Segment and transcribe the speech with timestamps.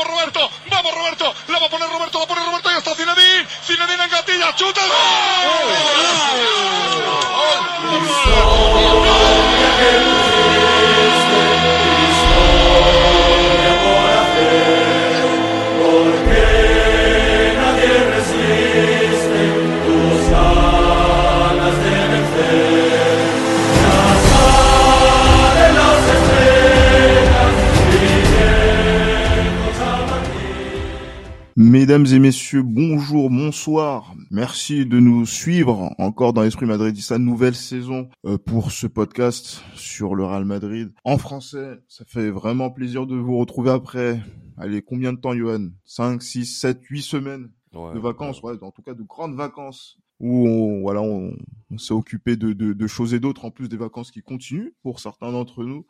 [0.00, 3.46] vamos Roberto, vamos Roberto, la va a poner Roberto, la pone Roberto y está Zinedine,
[3.66, 4.80] Zinedine en gatilla, chuta.
[31.56, 34.14] Mesdames et messieurs, bonjour, bonsoir.
[34.30, 40.14] Merci de nous suivre encore dans l'Esprit Madridista, nouvelle saison euh, pour ce podcast sur
[40.14, 41.80] le Real Madrid en français.
[41.88, 44.20] Ça fait vraiment plaisir de vous retrouver après.
[44.56, 45.68] Allez, combien de temps, Johan?
[45.84, 49.96] 5, 6, 7, 8 semaines Ouais, de vacances, ouais, en tout cas de grandes vacances
[50.18, 51.36] où on, voilà, on,
[51.70, 54.72] on s'est occupé de, de, de choses et d'autres en plus des vacances qui continuent
[54.82, 55.86] pour certains d'entre nous.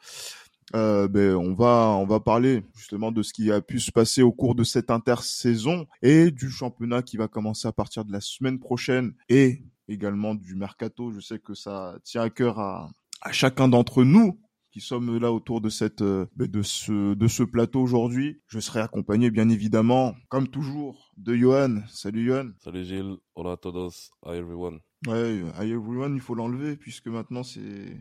[0.74, 4.23] Euh, ben, on va on va parler justement de ce qui a pu se passer
[4.23, 8.21] au cours de cette intersaison et du championnat qui va commencer à partir de la
[8.21, 11.10] semaine prochaine et également du mercato.
[11.10, 12.90] Je sais que ça tient à cœur à,
[13.21, 14.40] à chacun d'entre nous
[14.71, 18.40] qui sommes là autour de cette euh, ben, de ce de ce plateau aujourd'hui.
[18.46, 21.80] Je serai accompagné bien évidemment comme toujours de Johan.
[21.88, 22.51] Salut Johan.
[22.62, 24.79] Salut Gilles, hola a todos, hi everyone.
[25.07, 27.96] Ouais, hi everyone, il faut l'enlever puisque maintenant c'est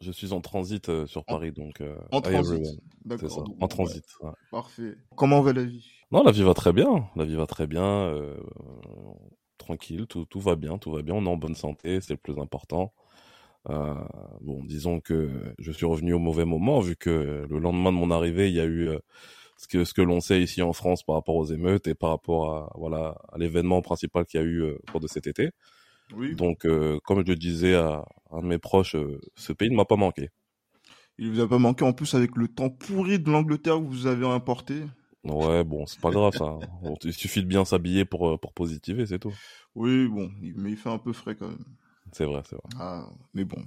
[0.00, 2.80] Je suis en transit euh, sur Paris, donc euh, en transit.
[3.04, 3.30] D'accord.
[3.30, 4.04] ça, en transit.
[4.22, 4.30] ouais.
[4.50, 4.94] Parfait.
[5.16, 5.86] Comment va la vie?
[6.10, 8.36] Non, la vie va très bien, la vie va très bien, euh,
[9.58, 12.18] tranquille, tout, tout va bien, tout va bien, on est en bonne santé, c'est le
[12.18, 12.92] plus important.
[13.68, 13.94] Euh,
[14.40, 18.10] bon, disons que je suis revenu au mauvais moment, vu que le lendemain de mon
[18.10, 18.98] arrivée, il y a eu euh,
[19.58, 22.10] ce que, ce que l'on sait ici en France par rapport aux émeutes et par
[22.10, 25.26] rapport à, voilà, à l'événement principal qu'il y a eu euh, au cours de cet
[25.26, 25.50] été.
[26.16, 26.34] Oui.
[26.34, 29.76] Donc, euh, comme je le disais à un de mes proches, euh, ce pays ne
[29.76, 30.30] m'a pas manqué.
[31.18, 34.06] Il vous a pas manqué en plus avec le temps pourri de l'Angleterre que vous
[34.06, 34.84] avez importé.
[35.24, 36.58] Ouais, bon, c'est pas grave ça.
[37.04, 39.34] Il suffit de bien s'habiller pour, euh, pour positiver, c'est tout.
[39.74, 41.64] Oui, bon, mais il fait un peu frais quand même.
[42.12, 42.64] C'est vrai, c'est vrai.
[42.78, 43.62] Ah, mais bon.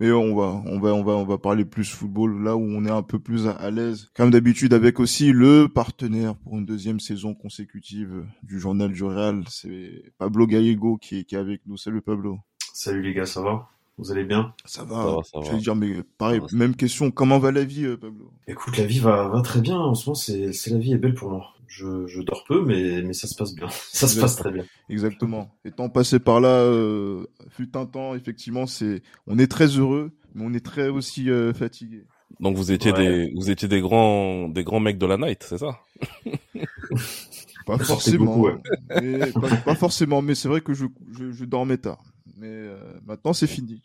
[0.00, 2.84] Mais on va, on va, on va, on va parler plus football là où on
[2.84, 4.08] est un peu plus à, à l'aise.
[4.14, 9.42] Comme d'habitude avec aussi le partenaire pour une deuxième saison consécutive du journal du Real,
[9.48, 11.76] c'est Pablo Gallego qui est, qui est avec nous.
[11.76, 12.38] Salut Pablo.
[12.72, 13.68] Salut les gars, ça va?
[13.98, 14.54] Vous allez bien?
[14.64, 14.96] Ça va.
[14.96, 15.56] Ça va, ça Je va.
[15.56, 17.10] vais dire, mais pareil, même question.
[17.10, 18.32] Comment va la vie, euh, Pablo?
[18.48, 19.76] Écoute, la vie va, va très bien.
[19.78, 21.52] En ce moment, c'est, c'est la vie est belle pour moi.
[21.74, 23.66] Je, je dors peu, mais, mais ça se passe bien.
[23.92, 24.64] Ça se passe très bien.
[24.90, 25.50] Exactement.
[25.64, 30.44] Étant passé par là, euh, fut un temps, effectivement, c'est, on est très heureux, mais
[30.44, 32.04] on est très aussi euh, fatigué.
[32.40, 32.98] Donc vous étiez Ouais.
[33.26, 35.78] des, vous étiez des grands, des grands mecs de la night, c'est ça?
[37.66, 38.24] Pas forcément.
[38.26, 38.56] beaucoup, ouais.
[39.00, 42.02] mais, pas, pas forcément, mais c'est vrai que je, je, je dormais tard.
[42.36, 43.80] Mais euh, maintenant, c'est fini.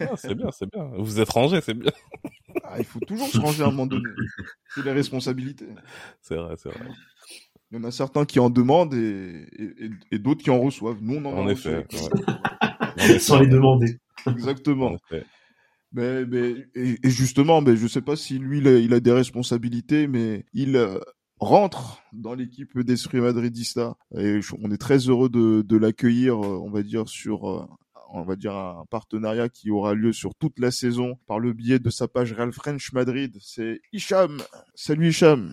[0.00, 0.90] Ah, C'est bien, c'est bien.
[0.98, 1.92] Vous êtes rangés, c'est bien.
[2.64, 4.10] Ah, il faut toujours se ranger à un moment donné.
[4.74, 5.68] C'est les responsabilités.
[6.20, 6.86] C'est vrai, c'est vrai.
[7.70, 10.60] Il y en a certains qui en demandent et, et, et- et d'autres qui en
[10.60, 10.98] reçoivent.
[11.02, 11.76] Nous, on en, En a effet.
[11.76, 11.84] ouais.
[12.96, 13.98] En effet, Sans les demander.
[14.26, 14.88] Exactement.
[14.92, 15.24] en effet.
[15.92, 19.00] Mais, mais et, et justement, mais je sais pas si lui il a, il a
[19.00, 20.98] des responsabilités, mais il euh,
[21.38, 26.58] rentre dans l'équipe d'Esprit Madridista et je- on est très heureux de, de l'accueillir, euh,
[26.62, 27.66] on va dire sur euh,
[28.12, 31.78] on va dire un partenariat qui aura lieu sur toute la saison par le biais
[31.78, 33.36] de sa page Real French Madrid.
[33.40, 34.38] C'est Hicham.
[34.74, 35.52] Salut Hicham.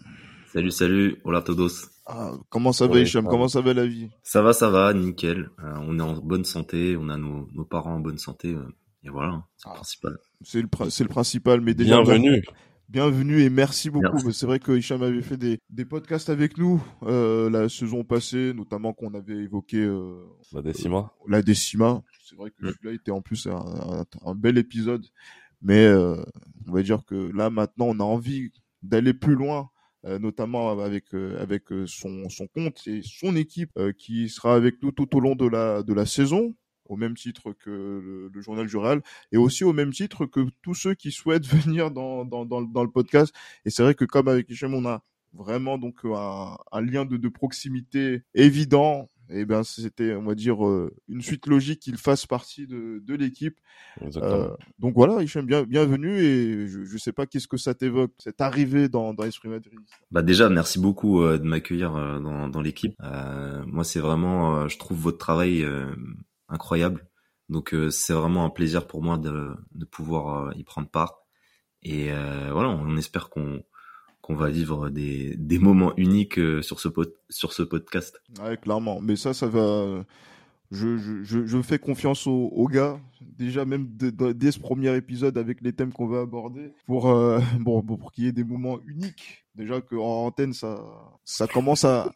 [0.53, 1.89] Salut, salut, hola todos.
[2.05, 3.27] Ah, comment ça va Hicham?
[3.27, 4.09] Comment ça va la vie?
[4.23, 5.49] Ça va, ça va, nickel.
[5.63, 8.61] Euh, on est en bonne santé, on a nos, nos parents en bonne santé, euh,
[9.03, 9.71] et voilà, hein, c'est Ah.
[9.71, 10.17] le principal.
[10.43, 11.61] C'est le, prin- c'est le principal.
[11.61, 12.43] Mais déjà, Bienvenue.
[12.87, 14.31] Bienvenue et merci beaucoup.
[14.31, 18.53] C'est vrai que Hicham avait fait des, des podcasts avec nous euh, la saison passée,
[18.53, 20.23] notamment qu'on avait évoqué euh,
[20.53, 21.11] La décima.
[21.27, 22.03] la décima.
[22.23, 22.69] C'est vrai que Mm.
[22.73, 25.05] celui-là était en plus un, un- un bel épisode.
[25.61, 26.15] Mais euh,
[26.67, 28.51] on va dire que là maintenant on a envie
[28.83, 29.69] d'aller plus loin,
[30.05, 34.53] euh, notamment avec euh, avec euh, son, son compte et son équipe euh, qui sera
[34.55, 36.53] avec nous tout au long de la de la saison
[36.85, 39.01] au même titre que le, le journal du Real
[39.31, 42.83] et aussi au même titre que tous ceux qui souhaitent venir dans, dans, dans, dans
[42.83, 43.33] le podcast.
[43.65, 45.03] Et c'est vrai que comme avec Hichem, on a
[45.33, 49.09] vraiment donc un, un lien de, de proximité évident.
[49.29, 53.15] Et ben c'était, on va dire, euh, une suite logique qu'il fasse partie de, de
[53.15, 53.57] l'équipe.
[54.17, 56.19] Euh, donc voilà, Hichem, bien, bienvenue.
[56.19, 59.79] Et je, je sais pas qu'est-ce que ça t'évoque, cette arrivée dans, dans Esprit Madrid.
[60.11, 62.93] Bah déjà, merci beaucoup euh, de m'accueillir euh, dans, dans l'équipe.
[63.03, 65.87] Euh, moi, c'est vraiment, euh, je trouve votre travail euh,
[66.49, 67.07] incroyable.
[67.49, 69.55] Donc, euh, c'est vraiment un plaisir pour moi de,
[69.91, 71.19] pouvoir euh, y prendre part.
[71.83, 73.63] Et euh, voilà, on espère qu'on
[74.29, 76.89] va vivre des, des moments uniques sur ce
[77.29, 78.19] sur ce podcast.
[78.41, 78.99] Ouais, clairement.
[79.01, 80.03] Mais ça, ça va.
[80.71, 85.73] je, je, je, fais confiance aux, gars, déjà même dès ce premier épisode avec les
[85.73, 87.03] thèmes qu'on va aborder, pour,
[87.59, 89.45] bon, pour qu'il y ait des moments uniques.
[89.53, 90.83] Déjà qu'en antenne, ça,
[91.23, 92.11] ça commence à,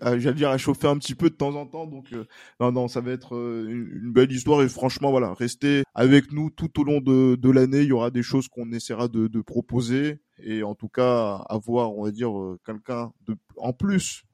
[0.00, 2.24] à, j'allais dire à chauffer un petit peu de temps en temps donc euh,
[2.60, 6.50] non non ça va être euh, une, belle histoire et franchement voilà restez avec nous
[6.50, 7.80] tout au long de, de l'année.
[7.80, 12.04] Il y aura des choses qu'on essaiera de, proposer et en tout cas avoir on
[12.04, 14.24] va dire euh, quelqu'un de en plus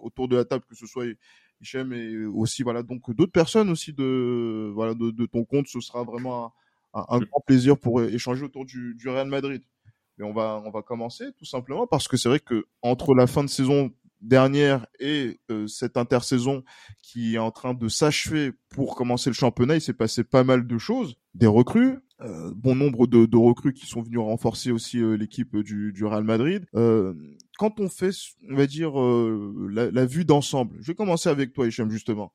[0.00, 1.06] autour de la table que ce soit
[1.60, 5.66] Hichem et aussi voilà donc d'autres personnes aussi de voilà de, ton compte.
[5.68, 6.52] Ce sera vraiment
[6.94, 9.62] un, un, grand plaisir pour échanger autour du, du Real Madrid.
[10.18, 13.26] Mais on va on va commencer tout simplement parce que c'est vrai que entre la
[13.26, 13.90] fin de saison
[14.20, 16.64] dernière et euh, cette intersaison
[17.02, 20.66] qui est en train de s'achever pour commencer le championnat, il s'est passé pas mal
[20.66, 24.98] de choses, des recrues, euh, bon nombre de, de, recrues qui sont venus renforcer aussi
[24.98, 26.66] euh, l'équipe du, du, Real Madrid.
[26.74, 27.14] Euh,
[27.58, 28.12] quand on fait,
[28.48, 32.32] on va dire euh, la, la, vue d'ensemble, je vais commencer avec toi, Hicham, justement.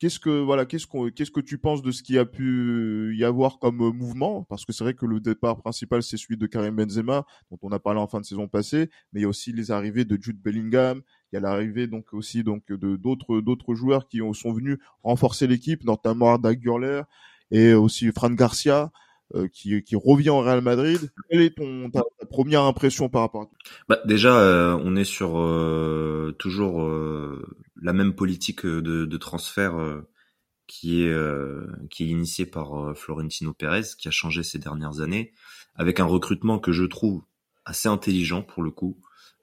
[0.00, 3.24] qu'est-ce que voilà, qu'est-ce qu'on, qu'est-ce que tu penses de ce qui a pu y
[3.24, 4.44] avoir comme mouvement?
[4.48, 7.70] Parce que c'est vrai que le départ principal c'est celui de Karim Benzema, dont on
[7.70, 10.18] a parlé en fin de saison passée, mais il y a aussi les arrivées de
[10.20, 11.02] Jude Bellingham.
[11.30, 14.78] Il y a l'arrivée donc aussi donc de d'autres d'autres joueurs qui ont, sont venus
[15.02, 17.02] renforcer l'équipe, notamment Arda Güler
[17.50, 18.90] et aussi Fran Garcia.
[19.34, 21.10] Euh, qui, qui, revient au Real Madrid.
[21.28, 23.48] Quelle est ton ta, première impression par rapport à
[23.88, 26.88] bah, Déjà, euh, on est sur euh, toujours
[27.80, 29.74] la même politique de, de transfert
[30.66, 31.16] qui est
[31.90, 35.32] qui est initiée par Florentino Pérez, qui a changé ces dernières années,
[35.74, 37.22] avec un recrutement que je trouve
[37.64, 38.98] assez intelligent pour le coup.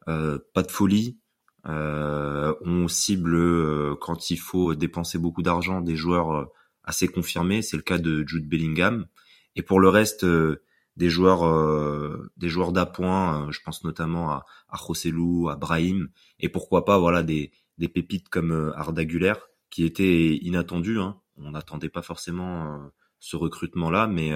[0.05, 1.17] pas de folie.
[1.65, 6.49] on cible quand il faut dépenser beaucoup d'argent des joueurs
[6.85, 7.61] assez confirmé.
[7.61, 9.07] C'est le cas de Jude Bellingham.
[9.55, 10.61] Et pour le reste, euh,
[10.97, 16.09] des joueurs, euh, des joueurs d'appoint, euh, je pense notamment à, à Rossellou, à Brahim,
[16.39, 19.33] et pourquoi pas, voilà, des, des pépites comme Arda Güler,
[19.69, 20.99] qui étaient inattendus.
[20.99, 21.19] Hein.
[21.37, 22.89] On n'attendait pas forcément
[23.19, 24.31] ce recrutement-là, mais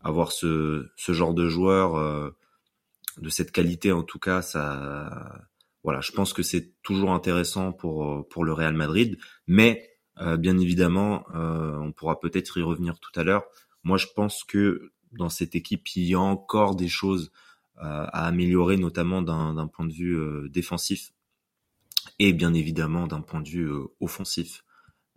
[0.00, 2.32] avoir ce, ce genre de joueur
[3.18, 5.44] de cette qualité, en tout cas, ça,
[5.84, 10.58] voilà, je pense que c'est toujours intéressant pour pour le Real Madrid, mais euh, bien
[10.58, 13.44] évidemment, euh, on pourra peut-être y revenir tout à l'heure.
[13.82, 17.30] Moi, je pense que dans cette équipe, il y a encore des choses
[17.78, 21.12] euh, à améliorer, notamment d'un point de vue défensif
[22.18, 23.70] et bien évidemment d'un point de vue
[24.00, 24.64] offensif.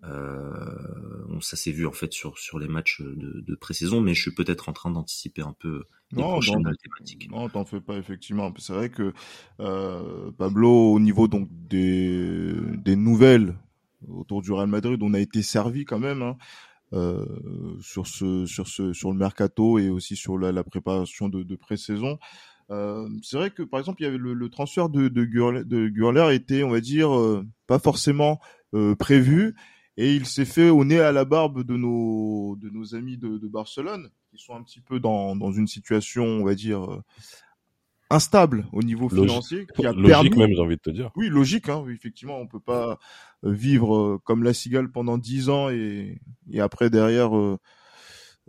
[0.03, 4.21] Euh, ça s'est vu en fait sur sur les matchs de, de pré-saison, mais je
[4.21, 7.31] suis peut-être en train d'anticiper un peu les non, prochaines thématiques.
[7.31, 8.53] Non, t'en fais pas effectivement.
[8.57, 9.13] C'est vrai que
[9.59, 13.55] euh, Pablo, au niveau donc des des nouvelles
[14.07, 16.37] autour du Real Madrid, on a été servi quand même hein,
[16.95, 17.25] euh,
[17.81, 21.55] sur ce sur ce sur le mercato et aussi sur la, la préparation de, de
[21.55, 22.17] pré-saison.
[22.71, 25.63] Euh, c'est vrai que par exemple, il y avait le, le transfert de de Gurler,
[25.63, 28.39] de Gurler était, on va dire, euh, pas forcément
[28.73, 29.55] euh, prévu
[29.97, 33.37] et il s'est fait au nez à la barbe de nos de nos amis de,
[33.37, 37.01] de Barcelone qui sont un petit peu dans dans une situation, on va dire euh,
[38.09, 41.11] instable au niveau financier qui a logique même j'ai envie de te dire.
[41.15, 42.99] Oui logique hein, effectivement on peut pas
[43.43, 46.21] euh, vivre euh, comme la cigale pendant dix ans et,
[46.51, 47.57] et après derrière euh,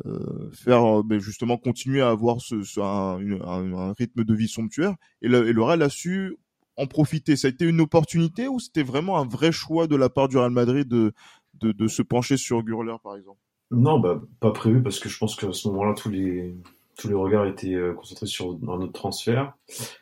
[0.05, 4.95] euh, faire ben justement continuer à avoir ce, ce un, un, rythme de vie somptuaire.
[5.23, 6.37] Et le, et le Real a su
[6.77, 7.35] en profiter.
[7.37, 10.37] Ça a été une opportunité ou c'était vraiment un vrai choix de la part du
[10.37, 11.13] Real Madrid de
[11.55, 13.41] de, de se pencher sur Gurler par exemple?
[13.71, 16.55] Non bah pas prévu parce que je pense qu'à ce moment-là tous les
[16.97, 19.55] tous les regards étaient euh, concentrés sur un autre transfert.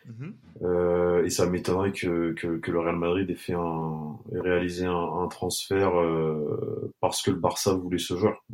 [0.06, 0.32] Mm-hmm.
[0.62, 4.86] euh, et ça m'étonnerait que, que, que, le Real Madrid ait fait un, ait réalisé
[4.86, 8.44] un, un transfert euh, parce que le Barça voulait ce joueur.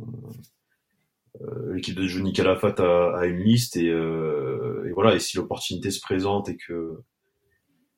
[1.41, 5.15] Euh, L'équipe de Johnny Calafat a, a, une liste et, euh, et voilà.
[5.15, 6.99] Et si l'opportunité se présente et que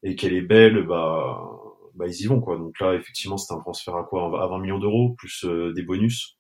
[0.03, 1.41] et qu'elle est belle, bah,
[1.95, 2.57] bah ils y vont quoi.
[2.57, 4.43] Donc là, effectivement, c'est un transfert à quoi?
[4.43, 6.37] À 20 millions d'euros plus euh, des bonus.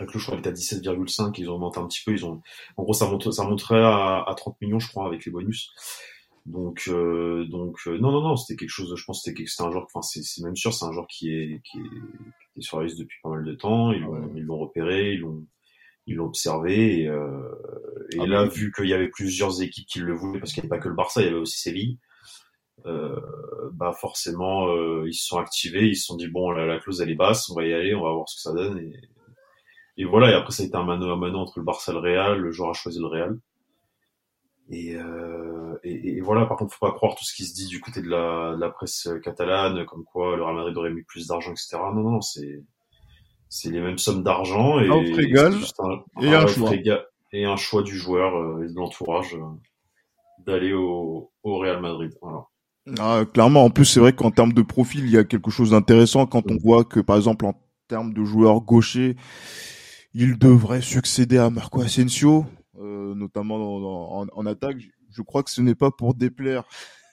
[0.00, 1.34] La cloche, je crois, était à 17,5.
[1.38, 2.12] Ils ont augmenté un petit peu.
[2.12, 2.42] Ils ont,
[2.76, 5.70] en gros, ça, monte, ça monterait à, à 30 millions, je crois, avec les bonus.
[6.46, 8.94] Donc, euh, donc, euh, non, non, non, c'était quelque chose.
[8.96, 9.86] Je pense que c'était, un joueur.
[9.92, 11.90] Enfin, c'est, même sûr, c'est un joueur qui est, qui est,
[12.52, 13.92] qui est sur la liste depuis pas mal de temps.
[13.92, 15.46] Ils l'ont, ils l'ont repéré, ils l'ont,
[16.06, 17.00] ils l'ont observé.
[17.00, 17.48] Et, euh,
[18.12, 20.66] et ah là, vu qu'il y avait plusieurs équipes qui le voulaient, parce qu'il n'y
[20.66, 21.98] avait pas que le Barça, il y avait aussi Séville.
[22.86, 23.18] Euh,
[23.72, 25.86] bah forcément, euh, ils se sont activés.
[25.86, 27.94] Ils se sont dit bon, la, la clause elle est basse, on va y aller,
[27.94, 28.78] on va voir ce que ça donne.
[28.78, 28.92] Et,
[29.96, 31.94] et voilà, et après ça a été un mano à mano entre le Barça et
[31.94, 33.38] le Real, le joueur a choisi le Real.
[34.70, 37.66] Et, euh, et, et, voilà, par contre, faut pas croire tout ce qui se dit
[37.66, 41.02] du côté de la, de la presse catalane, comme quoi le Real Madrid aurait mis
[41.02, 41.76] plus d'argent, etc.
[41.94, 42.62] Non, non, c'est
[43.54, 45.52] c'est les mêmes sommes d'argent et, et, un,
[46.20, 46.72] et un, choix.
[47.32, 49.44] et un choix du joueur euh, et de l'entourage euh,
[50.44, 52.10] d'aller au, au Real Madrid.
[52.20, 52.46] Voilà.
[52.98, 55.70] Ah, clairement, en plus, c'est vrai qu'en termes de profil, il y a quelque chose
[55.70, 57.54] d'intéressant quand on voit que, par exemple, en
[57.86, 59.14] termes de joueurs gauchers,
[60.14, 62.46] il devrait succéder à Marco Asensio,
[62.78, 64.78] euh, notamment en, attaque.
[65.10, 66.64] Je crois que ce n'est pas pour déplaire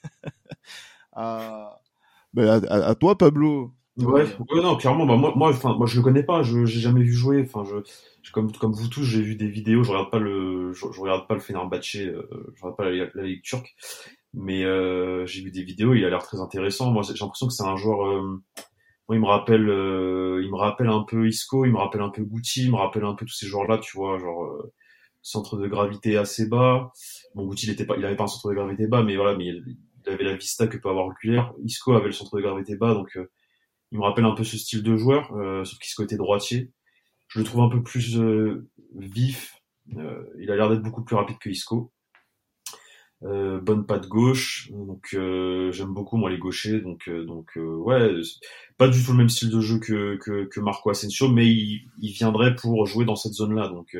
[1.13, 1.79] à,
[2.33, 3.73] ben, à, toi, Pablo.
[3.97, 7.13] Ouais, non, clairement, bah, moi, moi, moi, je le connais pas, je, n'ai jamais vu
[7.13, 7.43] jouer.
[7.43, 9.83] Enfin, je, comme, comme vous tous, j'ai vu des vidéos.
[9.83, 13.41] Je regarde pas le, je, regarde pas le Fenerbahçe, euh, je regarde pas la, Ligue
[13.41, 13.75] turque,
[14.33, 15.93] mais euh, j'ai vu des vidéos.
[15.93, 16.91] Il a l'air très intéressant.
[16.91, 18.23] Moi, j'ai l'impression que c'est un joueur.
[19.11, 22.09] Euh, il me rappelle, euh, il me rappelle un peu Isco, il me rappelle un
[22.09, 24.73] peu Gucci, il me rappelle un peu tous ces joueurs-là, tu vois, genre euh,
[25.21, 26.91] centre de gravité assez bas.
[27.35, 29.35] Bon, Gucci, il était pas, il avait pas un centre de gravité bas, mais voilà,
[29.37, 29.77] mais il,
[30.07, 31.53] avait la vista que peut avoir oculaire.
[31.63, 33.17] Isco avait le centre de gravité bas, donc
[33.91, 36.71] il me rappelle un peu ce style de joueur, euh, sauf qu'il était droitier.
[37.27, 39.55] Je le trouve un peu plus euh, vif.
[39.97, 41.91] Euh, il a l'air d'être beaucoup plus rapide que Isco.
[43.23, 48.09] Euh, bonne patte gauche, donc j'aime beaucoup moi les gauchers, donc donc ouais,
[48.77, 51.87] pas du tout le même style de jeu que que, que Marco Asensio, mais il,
[51.99, 53.95] il, viendrait pour jouer dans cette zone-là, donc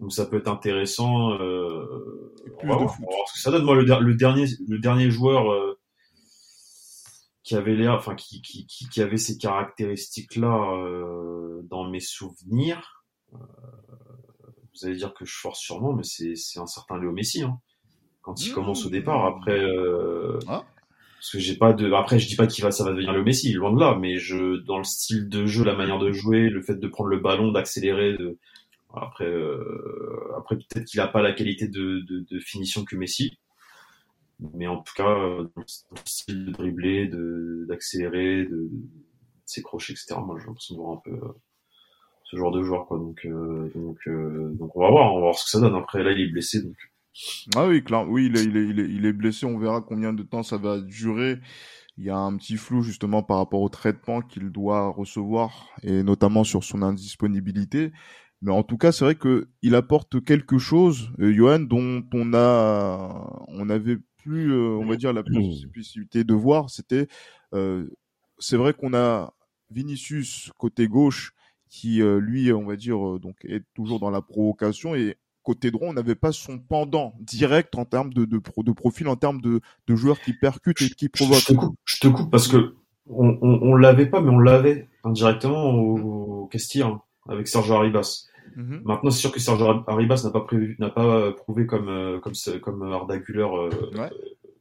[0.00, 1.32] donc ça peut être intéressant.
[1.32, 3.64] on va, voir, ce que ça donne.
[3.64, 5.76] Moi le, le dernier le dernier joueur
[7.48, 13.06] qui avait l'air, enfin qui, qui, qui, avait ces caractéristiques-là euh, dans mes souvenirs.
[13.32, 13.38] Euh,
[14.74, 17.42] vous allez dire que je force sûrement, mais c'est, c'est un certain Léo Messi.
[17.42, 17.58] Hein,
[18.28, 20.64] quand il commence au départ, après, euh, ah.
[21.16, 23.24] parce que j'ai pas de, après je dis pas qu'il va, ça va devenir Léo
[23.24, 26.48] Messi, loin de là, mais je, dans le style de jeu, la manière de jouer,
[26.50, 28.38] le fait de prendre le ballon, d'accélérer, de,
[28.94, 33.38] après, euh, après peut-être qu'il a pas la qualité de, de, de finition que Messi
[34.40, 38.80] mais en tout cas, euh, dans le style de dribbler, de, d'accélérer, de, de
[39.44, 40.14] s'écrocher, etc.
[40.24, 41.32] Moi, j'ai l'impression de voir un peu euh,
[42.24, 42.98] ce genre de joueur, quoi.
[42.98, 43.98] Donc, euh, donc,
[44.56, 45.74] donc, on va voir, on va voir ce que ça donne.
[45.74, 46.76] Après, là, il est blessé, donc.
[47.56, 48.08] Ah oui, clair.
[48.08, 49.46] Oui, il est, il est, il est, il est blessé.
[49.46, 51.38] On verra combien de temps ça va durer.
[51.96, 56.04] Il y a un petit flou justement par rapport au traitement qu'il doit recevoir et
[56.04, 57.92] notamment sur son indisponibilité.
[58.40, 63.44] Mais en tout cas, c'est vrai que il apporte quelque chose, Johan, dont on a,
[63.48, 67.08] on avait plus, euh, on va dire, la possibilité de voir, c'était,
[67.54, 67.88] euh,
[68.38, 69.34] c'est vrai qu'on a
[69.70, 71.32] Vinicius côté gauche
[71.68, 75.16] qui, euh, lui, on va dire, donc est toujours dans la provocation et
[75.48, 79.16] côté droit, on n'avait pas son pendant direct en termes de, de, de profil, en
[79.16, 81.38] termes de, de joueurs qui percutent et qui provoquent.
[81.38, 82.74] Je te coupe, je te coupe parce que
[83.06, 88.26] on, on, on l'avait pas, mais on l'avait indirectement au, au Castilla avec Sergio Arribas.
[88.56, 88.82] Mhm.
[88.84, 92.20] Maintenant, c'est sûr que Sergio Arribas n'a pas prévu, n'a pas euh, prouvé comme euh,
[92.20, 93.70] comme comme Arda Güler euh,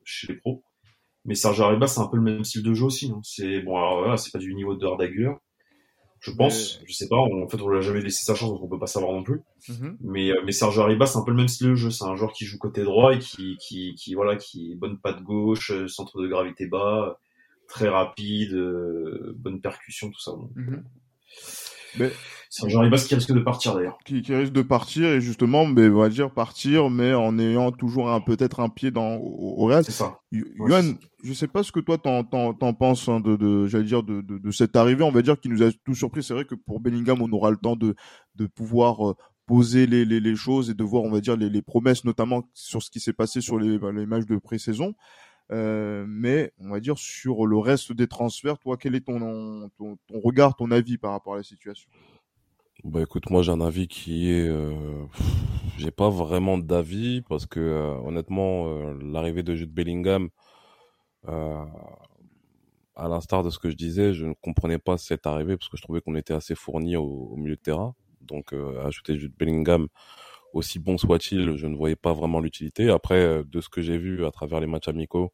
[0.06, 0.64] chez les pros.
[1.26, 3.12] Mais Sergio Arribas, c'est un peu le même style de jeu aussi.
[3.14, 3.20] Hein.
[3.24, 5.34] C'est bon, alors voilà, c'est pas du niveau de Arda Güler,
[6.20, 6.80] je pense.
[6.86, 7.18] Je sais pas.
[7.18, 9.42] en fait, on l'a jamais laissé sa chance, donc on peut pas savoir non plus.
[9.70, 9.98] Mhm.
[10.02, 11.92] Mais mais Sergio Arribas, c'est un peu le même style de jeu.
[11.92, 15.22] C'est un joueur qui joue côté droit et qui qui qui voilà, qui bonne patte
[15.24, 17.20] gauche, centre de gravité bas,
[17.68, 18.56] très rapide,
[19.36, 20.32] bonne percussion, tout ça.
[20.32, 20.84] Donc, mhm.
[22.00, 22.12] Mais
[22.50, 23.98] c'est un joueur qui risque de partir d'ailleurs.
[24.06, 27.72] Qui, qui, risque de partir et justement, mais on va dire partir, mais en ayant
[27.72, 29.84] toujours un peut-être un pied dans au, Real.
[29.84, 30.20] C'est ça.
[30.32, 33.84] Yohan, je sais pas ce que toi t'en t'en, t'en penses hein, de, de j'allais
[33.84, 35.04] dire de, de, de, cette arrivée.
[35.04, 36.24] On va dire qui nous a tout surpris.
[36.24, 37.96] C'est vrai que pour Bellingham, on aura le temps de
[38.36, 41.50] de pouvoir euh, poser les, les, les, choses et de voir, on va dire, les,
[41.50, 44.94] les promesses, notamment sur ce qui s'est passé sur les, les matchs de pré-saison.
[45.52, 49.98] Euh, mais on va dire sur le reste des transferts, toi, quel est ton, ton,
[50.08, 51.90] ton regard, ton avis par rapport à la situation?
[52.84, 55.06] Bah écoute, moi j'ai un avis qui est, euh,
[55.78, 60.30] j'ai pas vraiment d'avis parce que euh, honnêtement, euh, l'arrivée de Jude Bellingham,
[61.28, 61.66] euh,
[62.96, 65.78] à l'instar de ce que je disais, je ne comprenais pas cette arrivée parce que
[65.78, 67.96] je trouvais qu'on était assez fourni au, au, milieu de terrain.
[68.22, 68.54] Donc
[68.84, 69.88] ajouter Jude Bellingham,
[70.54, 72.90] aussi bon soit-il, je ne voyais pas vraiment l'utilité.
[72.90, 75.32] Après, de ce que j'ai vu à travers les matchs amicaux,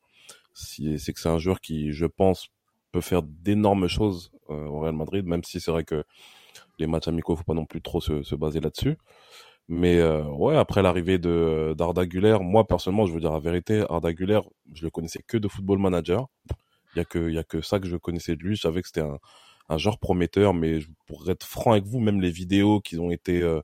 [0.53, 2.49] c'est que c'est un joueur qui, je pense,
[2.91, 6.03] peut faire d'énormes choses au Real Madrid, même si c'est vrai que
[6.79, 8.97] les matchs amicaux, faut pas non plus trop se, se baser là-dessus.
[9.69, 12.03] Mais euh, ouais, après l'arrivée de d'Arda
[12.41, 14.09] moi personnellement, je veux dire la vérité, Arda
[14.73, 16.27] je le connaissais que de Football Manager.
[16.95, 18.55] Il y a que il y a que ça que je connaissais de lui.
[18.55, 19.19] Je savais que c'était un
[19.69, 23.41] un genre prometteur, mais pour être franc avec vous, même les vidéos qui ont été
[23.41, 23.61] euh,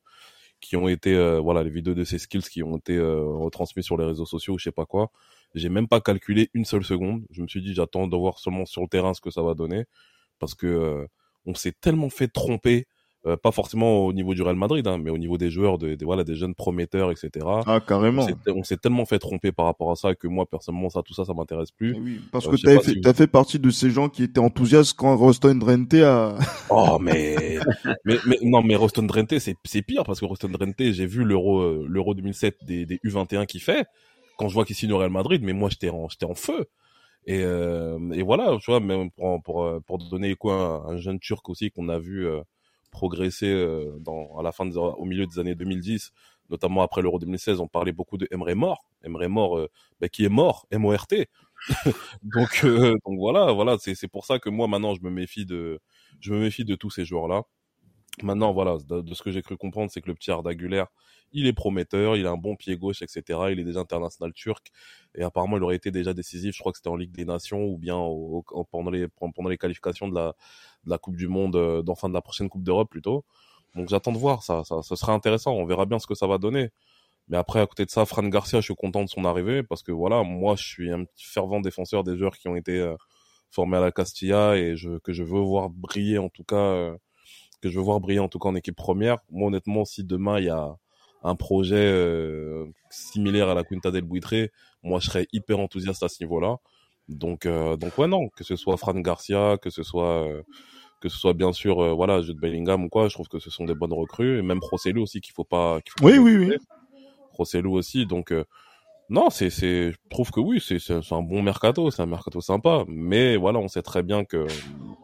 [0.61, 3.97] qui ont été euh, voilà les vidéos de ses skills qui ont été retransmises sur
[3.97, 5.11] les réseaux sociaux, je sais pas quoi.
[5.55, 7.25] J'ai même pas calculé une seule seconde.
[7.31, 9.53] Je me suis dit j'attends de voir seulement sur le terrain ce que ça va
[9.55, 9.85] donner
[10.39, 11.07] parce que
[11.45, 12.87] on s'est tellement fait tromper
[13.25, 15.97] euh, pas forcément au niveau du Real Madrid, hein, mais au niveau des joueurs, de,
[16.05, 17.45] voilà, des jeunes prometteurs, etc.
[17.65, 18.25] Ah, carrément.
[18.47, 21.25] On s'est tellement fait tromper par rapport à ça que moi, personnellement, ça, tout ça,
[21.25, 21.95] ça m'intéresse plus.
[21.97, 24.39] Eh oui, parce euh, que tu as, fait, fait partie de ces gens qui étaient
[24.39, 26.37] enthousiastes quand Roston Drenthe a...
[26.69, 27.59] oh, mais...
[28.05, 31.59] mais, mais, non, mais Roston Drenthe, c'est pire, parce que Roston Drenthe, j'ai vu l'Euro
[31.59, 33.85] euh, l'Euro 2007 des, des U21 qui fait,
[34.37, 36.67] quand je vois qu'il signe au Real Madrid, mais moi, j'étais en, j'étais en feu.
[37.25, 41.69] Et, et voilà, tu vois, même pour pour pour donner quoi, un, jeune Turc aussi
[41.69, 42.25] qu'on a vu
[42.91, 43.53] progresser
[43.99, 46.11] dans à la fin au milieu des années 2010
[46.49, 49.67] notamment après l'Euro 2016, on parlait beaucoup de Emre Mort, Emre Mort
[50.01, 51.27] bah, qui est mort, M-O-R-T.
[52.23, 55.79] donc donc voilà, voilà, c'est pour ça que moi maintenant je me méfie de
[56.19, 57.43] je me méfie de tous ces joueurs-là.
[58.23, 60.51] Maintenant, voilà, de, ce que j'ai cru comprendre, c'est que le petit Arda
[61.31, 63.21] il est prometteur, il a un bon pied gauche, etc.
[63.51, 64.71] Il est déjà international turc
[65.15, 66.55] et apparemment il aurait été déjà décisif.
[66.55, 67.97] Je crois que c'était en Ligue des Nations ou bien
[68.71, 70.33] pendant les pendant les qualifications de la
[70.85, 73.25] de la Coupe du Monde, euh, d'enfin de la prochaine Coupe d'Europe plutôt.
[73.75, 75.53] Donc j'attends de voir ça, ça, ça sera intéressant.
[75.53, 76.71] On verra bien ce que ça va donner.
[77.29, 79.83] Mais après, à côté de ça, Fran Garcia, je suis content de son arrivée parce
[79.83, 82.95] que voilà, moi, je suis un fervent défenseur des joueurs qui ont été euh,
[83.51, 86.97] formés à la Castilla et je, que je veux voir briller en tout cas, euh,
[87.61, 89.17] que je veux voir briller en tout cas en équipe première.
[89.31, 90.75] Moi, honnêtement, si demain il y a
[91.23, 94.49] un projet euh, similaire à la Quinta del Buitre,
[94.83, 96.57] moi, je serais hyper enthousiaste à ce niveau-là.
[97.09, 100.27] Donc, donc ouais, non, que ce soit Fran Garcia, que ce soit
[100.99, 103.49] que ce soit bien sûr euh, voilà de Bellingham ou quoi je trouve que ce
[103.49, 106.37] sont des bonnes recrues et même Rossellou aussi qu'il faut pas qu'il faut oui oui
[106.37, 106.57] oui
[107.33, 108.43] Rossellou aussi donc euh,
[109.09, 112.41] non c'est c'est je trouve que oui c'est c'est un bon mercato c'est un mercato
[112.41, 112.83] sympa.
[112.87, 114.45] Mais voilà on sait très bien que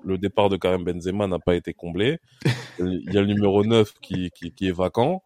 [0.04, 2.20] le départ de Karim Benzema n'a pas été comblé.
[2.80, 5.24] Il y a le numéro 9 qui qui, qui est vacant.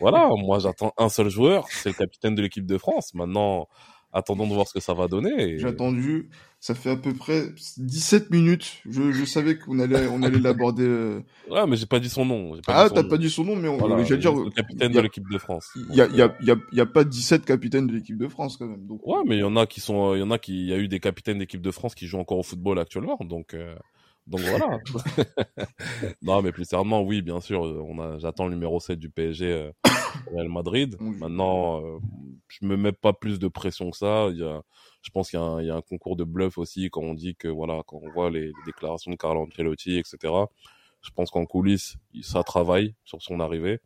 [0.00, 3.14] Voilà moi j'attends un seul joueur c'est le capitaine de l'équipe de France.
[3.14, 3.68] Maintenant
[4.12, 5.58] attendons de voir ce que ça va donner.
[5.58, 6.28] J'ai attendu,
[6.60, 7.46] ça fait à peu près
[7.78, 8.82] 17 minutes.
[8.88, 10.84] Je, je savais qu'on allait, on allait l'aborder.
[10.84, 11.20] Euh.
[11.50, 12.56] Ouais, mais j'ai pas dit son nom.
[12.66, 14.34] Pas ah, t'as pas dit son nom, mais on, voilà, j'allais dire.
[14.34, 15.70] Le capitaine de l'équipe de France.
[15.90, 18.28] Il y a, y a, y a, y a pas 17 capitaines de l'équipe de
[18.28, 18.86] France quand même.
[18.86, 19.06] Donc.
[19.06, 20.72] Ouais, mais il y en a qui sont, il y en a qui, il y
[20.72, 23.54] a eu des capitaines d'équipe de France qui jouent encore au football actuellement, donc.
[23.54, 23.74] Euh...
[24.28, 24.78] Donc voilà.
[26.22, 29.46] non, mais plus sérieusement, oui, bien sûr, on a, j'attends le numéro 7 du PSG
[29.46, 29.72] euh,
[30.32, 30.96] Real Madrid.
[31.00, 31.98] Maintenant, euh,
[32.60, 34.28] je me mets pas plus de pression que ça.
[34.30, 34.62] Il y a,
[35.02, 37.48] je pense qu'il y y a un concours de bluff aussi quand on dit que
[37.48, 40.18] voilà, quand on voit les, déclarations de Carlo Ancelotti, etc.
[41.02, 43.80] Je pense qu'en coulisses, ça travaille sur son arrivée.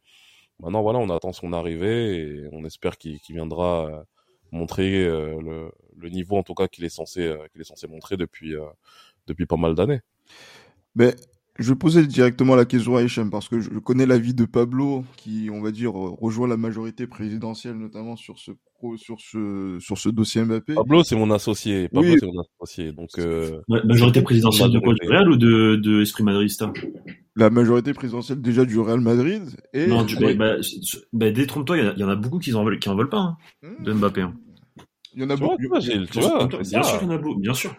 [0.60, 4.02] Maintenant, voilà, on attend son arrivée et on espère qu'il viendra euh,
[4.50, 8.16] montrer euh, le, le, niveau, en tout cas, qu'il est censé, qu'il est censé montrer
[8.16, 8.54] depuis
[9.26, 10.00] depuis pas mal d'années.
[10.94, 11.14] Mais
[11.58, 15.04] je vais poser directement la question à Hichem parce que je connais l'avis de Pablo
[15.16, 18.52] qui, on va dire, rejoint la majorité présidentielle notamment sur ce
[18.96, 20.74] sur ce sur ce dossier Mbappé.
[20.74, 21.88] Pablo, c'est mon associé.
[21.88, 22.92] Pablo, c'est mon associé.
[22.92, 23.60] Donc euh...
[23.68, 26.72] majorité présidentielle de quoi du Real ou de de Esprit Madridista
[27.34, 30.54] La majorité présidentielle déjà du Real Madrid et non, tu, bah, bah,
[31.12, 33.36] bah, détrompe-toi, il y, en a beaucoup qui en veulent qui en veulent pas hein,
[33.62, 33.84] hmm.
[33.84, 34.20] de Mbappé.
[34.22, 34.34] Hein.
[35.14, 35.56] Il y en a beaucoup.
[35.56, 37.74] bien sûr, il y en a beaucoup, bien sûr.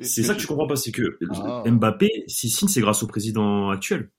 [0.00, 1.62] C'est ça que tu comprends pas, c'est que ah.
[1.66, 4.10] Mbappé, si signe, c'est grâce au président actuel.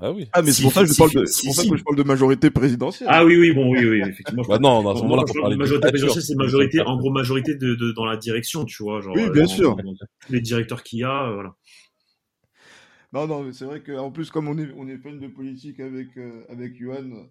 [0.00, 0.28] Ah oui.
[0.32, 1.96] Ah mais c'est pour ça que je parle de, c'est pour ça que je parle
[1.96, 3.08] de majorité présidentielle.
[3.10, 4.42] Ah oui oui bon oui oui effectivement.
[4.48, 7.92] bah non, à ce moment-là, de majorité présidentielle, c'est majorité en gros majorité de, de,
[7.92, 9.14] dans la direction, tu vois, genre.
[9.16, 9.76] Oui bien sûr.
[10.26, 11.54] tous les directeurs qu'il y a, euh, voilà.
[13.12, 16.16] Non non, c'est vrai qu'en plus comme on est on est fan de politique avec
[16.16, 17.28] euh, avec Yuan,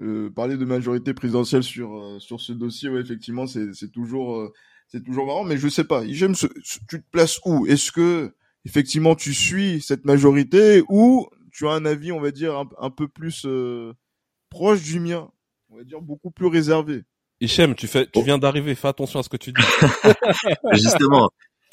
[0.00, 4.36] euh, parler de majorité présidentielle sur euh, sur ce dossier, ouais, effectivement, c'est c'est toujours
[4.36, 4.52] euh,
[4.86, 6.04] c'est toujours marrant, mais je sais pas.
[6.06, 6.46] J'aime ce,
[6.88, 7.66] tu te places où?
[7.66, 8.32] Est-ce que
[8.64, 12.90] effectivement tu suis cette majorité ou tu as un avis, on va dire un, un
[12.90, 13.46] peu plus
[14.50, 15.30] proche du mien,
[15.70, 17.04] on va dire beaucoup plus réservé.
[17.40, 19.62] Hichem, tu fais, tu viens d'arriver, fais attention à ce que tu dis.
[20.72, 21.30] Justement,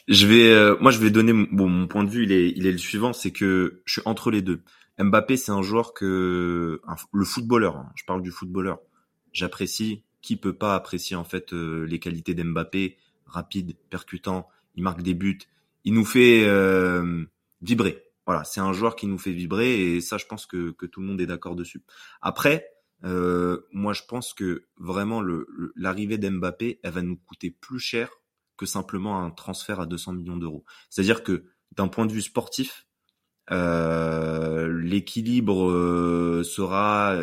[0.07, 2.71] je vais, moi, je vais donner, bon, mon point de vue, il est, il est
[2.71, 4.61] le suivant, c'est que je suis entre les deux.
[4.99, 8.79] Mbappé, c'est un joueur que le footballeur, hein, je parle du footballeur,
[9.33, 10.03] j'apprécie.
[10.21, 15.15] Qui peut pas apprécier en fait euh, les qualités d'Mbappé, rapide, percutant, il marque des
[15.15, 15.39] buts,
[15.83, 17.25] il nous fait euh,
[17.61, 18.03] vibrer.
[18.31, 21.05] Voilà, c'est un joueur qui nous fait vibrer et ça, je pense que, tout le
[21.05, 21.83] monde est d'accord dessus.
[22.21, 22.65] Après,
[23.03, 25.21] euh, moi, je pense que vraiment
[25.75, 28.09] l'arrivée d'Mbappé, elle va nous coûter plus cher
[28.55, 30.63] que simplement un transfert à 200 millions d'euros.
[30.89, 32.87] C'est-à-dire que d'un point de vue sportif,
[33.51, 37.17] euh, l'équilibre euh, sera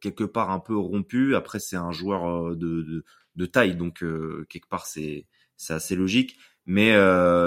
[0.00, 1.34] quelque part un peu rompu.
[1.34, 3.04] Après, c'est un joueur de,
[3.46, 4.04] taille, donc
[4.48, 5.26] quelque part c'est
[5.68, 6.38] assez logique.
[6.66, 6.92] Mais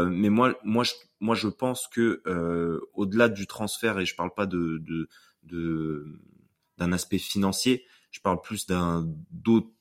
[0.10, 2.22] mais moi moi je moi je pense que
[2.94, 4.82] au-delà du transfert et je parle pas de
[5.44, 6.06] de
[6.78, 9.08] d'un aspect financier, je parle plus d'un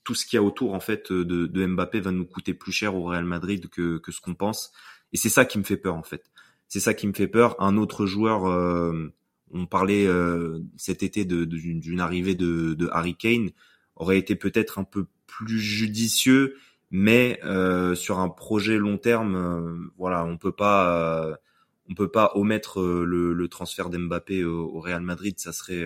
[0.04, 2.72] tout ce qu'il y a autour en fait de, de Mbappé va nous coûter plus
[2.72, 4.72] cher au Real Madrid que que ce qu'on pense.
[5.12, 6.30] Et c'est ça qui me fait peur en fait.
[6.68, 7.60] C'est ça qui me fait peur.
[7.60, 9.12] Un autre joueur, euh,
[9.52, 13.50] on parlait euh, cet été d'une arrivée de, de, Harry Kane,
[13.94, 16.56] aurait été peut-être un peu plus judicieux,
[16.90, 21.38] mais euh, sur un projet long terme, voilà, on peut pas,
[21.88, 25.38] on peut pas omettre le, le transfert d'Mbappé au, au, Real Madrid.
[25.38, 25.84] Ça serait,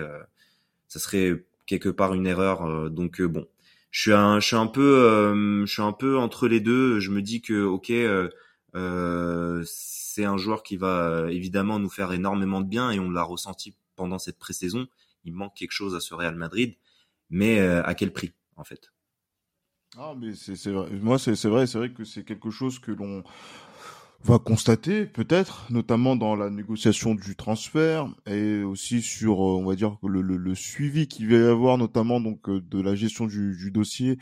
[0.88, 2.90] ça serait quelque part une erreur.
[2.90, 3.46] donc bon,
[3.90, 7.00] je suis un, je suis un peu, je suis un peu entre les deux.
[7.00, 7.92] Je me dis que ok
[8.74, 13.22] Euh, c'est un joueur qui va évidemment nous faire énormément de bien et on l'a
[13.24, 14.86] ressenti pendant cette pré-saison.
[15.24, 16.76] Il manque quelque chose à ce Real Madrid,
[17.30, 18.92] mais à quel prix en fait?
[19.98, 20.88] Ah, mais c'est vrai.
[21.00, 23.24] Moi, c'est vrai, c'est vrai que c'est quelque chose que l'on
[24.22, 29.74] va constater peut-être, notamment dans la négociation du transfert et aussi sur, euh, on va
[29.74, 34.18] dire, le, suivi qu'il va y avoir, notamment donc euh, de la gestion du, dossier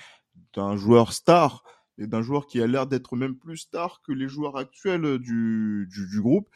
[0.54, 1.64] d'un joueur star
[1.98, 5.88] et d'un joueur qui a l'air d'être même plus star que les joueurs actuels du,
[5.90, 6.48] du, groupe.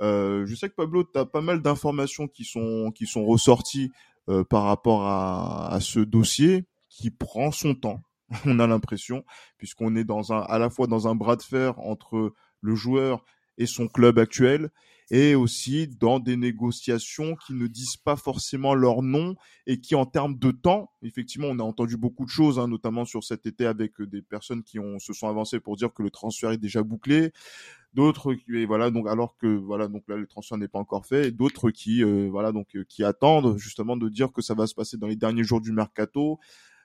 [0.00, 3.90] Euh, je sais que Pablo, tu as pas mal d'informations qui sont, qui sont ressorties
[4.28, 8.02] euh, par rapport à ce dossier qui prend son temps.
[8.46, 9.24] On a l'impression,
[9.58, 13.24] puisqu'on est dans un, à la fois dans un bras de fer entre le joueur
[13.58, 14.70] et son club actuel,
[15.10, 20.06] et aussi dans des négociations qui ne disent pas forcément leur nom et qui, en
[20.06, 23.66] termes de temps, effectivement, on a entendu beaucoup de choses, hein, notamment sur cet été
[23.66, 26.82] avec des personnes qui ont, se sont avancées pour dire que le transfert est déjà
[26.82, 27.32] bouclé,
[27.92, 31.30] d'autres qui, voilà, donc alors que voilà, donc là le transfert n'est pas encore fait,
[31.30, 34.74] d'autres qui, euh, voilà, donc euh, qui attendent justement de dire que ça va se
[34.74, 36.38] passer dans les derniers jours du mercato.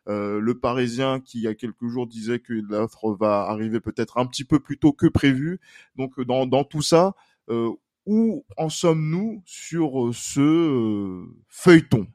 [0.08, 4.18] Euh, le Parisien qui il y a quelques jours disait que l'offre va arriver peut-être
[4.18, 5.60] un petit peu plus tôt que prévu.
[5.96, 7.14] Donc dans, dans tout ça,
[7.50, 7.72] euh,
[8.06, 12.08] où en sommes-nous sur euh, ce feuilleton?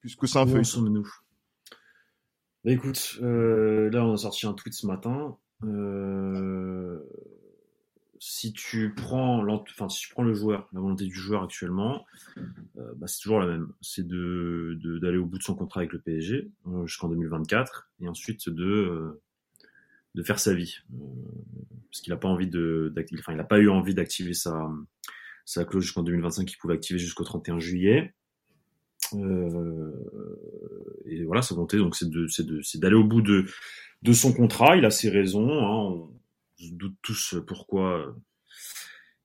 [0.00, 0.60] Puisque c'est un feuilleton.
[0.60, 1.08] En sommes-nous?
[2.64, 5.36] Bah, écoute, là on a sorti un tweet ce matin.
[5.64, 7.00] Euh,
[8.26, 12.06] si tu prends enfin si tu prends le joueur, la volonté du joueur actuellement,
[12.78, 13.68] euh, bah, c'est toujours la même.
[13.82, 18.08] C'est de d'aller au bout de son contrat avec le PSG euh, jusqu'en 2024 et
[18.08, 19.22] ensuite de euh,
[20.14, 20.78] de faire sa vie
[21.90, 24.70] parce qu'il a pas envie de enfin il a pas eu envie d'activer sa
[25.44, 28.14] sa clause jusqu'en 2025 qu'il pouvait activer jusqu'au 31 juillet.
[29.12, 33.44] et voilà sa volonté donc c'est de c'est d'aller au bout de
[34.00, 34.76] de son contrat.
[34.76, 35.50] Il a ses raisons.
[35.50, 36.08] Hein,
[36.72, 38.12] doute tous pourquoi euh,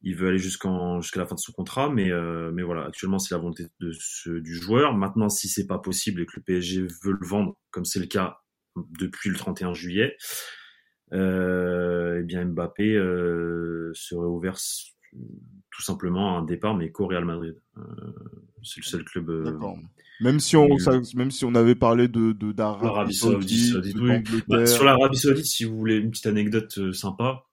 [0.02, 3.19] il veut aller jusqu'en jusqu'à la fin de son contrat, mais euh, mais voilà, actuellement
[3.19, 4.95] c'est la volonté de ce, du joueur.
[4.95, 8.06] Maintenant, si c'est pas possible et que le PSG veut le vendre, comme c'est le
[8.06, 8.39] cas
[8.75, 10.15] depuis le 31 juillet,
[11.13, 14.58] euh, eh bien Mbappé euh, serait ouvert
[15.72, 17.56] tout simplement un départ, mais qu'au Real Madrid.
[17.78, 17.82] Euh,
[18.63, 19.30] c'est le seul club.
[19.30, 19.78] Euh, D'accord.
[20.22, 23.78] Même si on, ça, même si on avait parlé de d'Arabie Saoudite,
[24.50, 27.45] bah, sur l'Arabie Saoudite, si vous voulez une petite anecdote euh, sympa,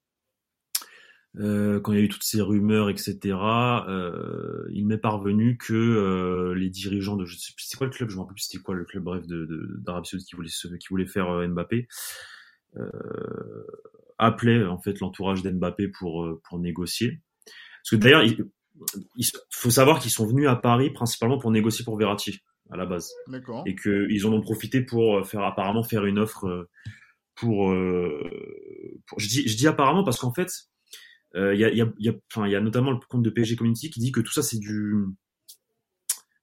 [1.38, 3.18] euh, quand il y a eu toutes ces rumeurs, etc.,
[3.88, 8.08] euh, il m'est parvenu que euh, les dirigeants de, je sais c'est quoi le club,
[8.08, 10.88] je me rappelle plus c'était quoi le club, bref, de d'Arabie Saoudite qui voulait qui
[10.90, 11.86] voulait faire euh, Mbappé,
[14.18, 17.20] appelaient en fait l'entourage d'Mbappé pour pour négocier.
[17.86, 18.44] Parce que d'ailleurs, il,
[19.14, 22.84] il faut savoir qu'ils sont venus à Paris principalement pour négocier pour Verratti à la
[22.84, 23.12] base.
[23.28, 23.62] D'accord.
[23.64, 26.68] Et qu'ils en ont profité pour euh, faire apparemment faire une offre euh,
[27.36, 27.70] pour.
[27.70, 28.28] Euh,
[29.06, 30.50] pour je, dis, je dis apparemment parce qu'en fait,
[31.36, 33.54] il y, a, y, a, y, a, enfin, y a notamment le compte de PSG
[33.54, 34.94] Community qui dit que tout ça c'est du.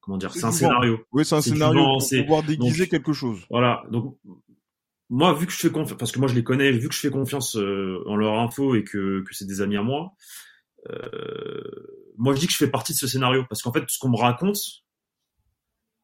[0.00, 1.04] Comment dire C'est un scénario.
[1.12, 3.44] Oui, c'est un scénario pour pouvoir déguiser quelque chose.
[3.50, 3.82] Voilà.
[3.90, 4.18] Donc
[5.10, 7.00] moi, vu que je fais confiance, parce que moi je les connais, vu que je
[7.00, 10.53] fais confiance en leur info et que, que c'est des amis à moi, euh,
[12.16, 14.10] moi je dis que je fais partie de ce scénario parce qu'en fait ce qu'on
[14.10, 14.58] me raconte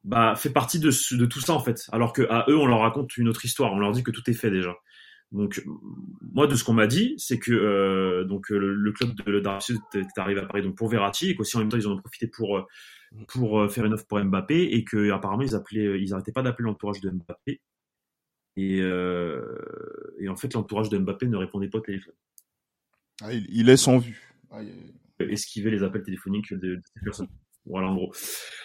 [0.05, 0.91] bah fait partie de,
[1.27, 1.89] tout ça en fait.
[1.93, 3.73] Alors que à eux on leur raconte une autre histoire.
[3.73, 4.75] On leur dit que tout est fait déjà.
[5.33, 5.63] Donc
[6.21, 10.19] moi de ce qu'on m'a dit c'est que euh, donc le, club de l'Arabie est
[10.19, 12.27] arrivé à Paris donc pour Verratti et qu'aussi en même temps ils en ont profité
[12.27, 12.67] pour euh,
[13.29, 17.01] pour euh, faire une offre pour Mbappé et que apparemment ils arrêtaient pas d'appeler l'entourage
[17.01, 17.61] de Mbappé.
[18.57, 19.41] Et, euh,
[20.29, 22.15] en fait l'entourage de Mbappé ne répondait pas au téléphone.
[23.23, 24.30] Ah, il, il laisse en vue
[25.29, 27.29] esquiver les appels téléphoniques de, ces personnes.
[27.67, 28.13] Voilà en gros.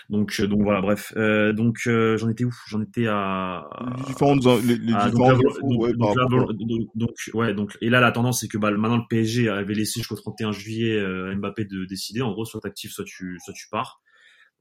[0.09, 1.13] Donc euh, donc voilà bref.
[1.17, 2.53] Euh, donc euh, j'en étais où?
[2.67, 3.67] J'en étais à
[3.97, 5.93] les différentes les, les ah, donc, ouais,
[6.95, 9.99] donc, ouais donc et là la tendance c'est que bah, maintenant le PSG avait laissé
[9.99, 11.03] jusqu'au 31 juillet
[11.35, 14.01] Mbappé de décider en gros soit actif soit tu soit tu pars.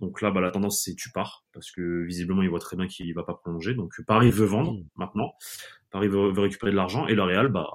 [0.00, 2.88] Donc là bah la tendance c'est tu pars parce que visiblement il voit très bien
[2.88, 3.74] qu'il va pas prolonger.
[3.74, 4.84] Donc Paris veut vendre mmh.
[4.96, 5.32] maintenant.
[5.92, 7.68] Paris veut, veut récupérer de l'argent et le Real bah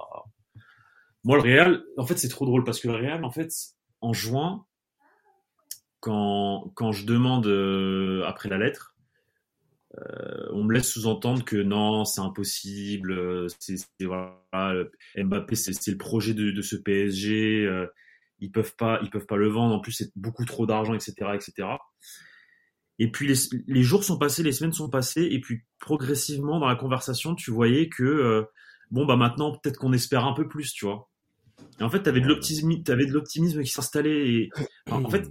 [1.23, 3.51] moi, le Real, en fait, c'est trop drôle parce que le Real, en fait,
[4.01, 4.65] en juin,
[5.99, 8.95] quand, quand je demande euh, après la lettre,
[9.97, 13.11] euh, on me laisse sous-entendre que non, c'est impossible.
[13.11, 14.39] Euh, c'est voilà,
[15.17, 17.65] Mbappé, c'est le projet de, de ce PSG.
[17.65, 17.87] Euh,
[18.39, 19.75] ils peuvent pas, ils peuvent pas le vendre.
[19.75, 21.67] En plus, c'est beaucoup trop d'argent, etc., etc.
[22.99, 23.35] Et puis les,
[23.67, 27.49] les, jours sont passés, les semaines sont passées, et puis progressivement dans la conversation, tu
[27.49, 28.45] voyais que
[28.91, 31.08] bon bah maintenant peut-être qu'on espère un peu plus, tu vois.
[31.79, 34.27] Et en fait, l'optimisme, t'avais de l'optimisme qui s'installait.
[34.27, 34.49] Et
[34.91, 35.29] en fait,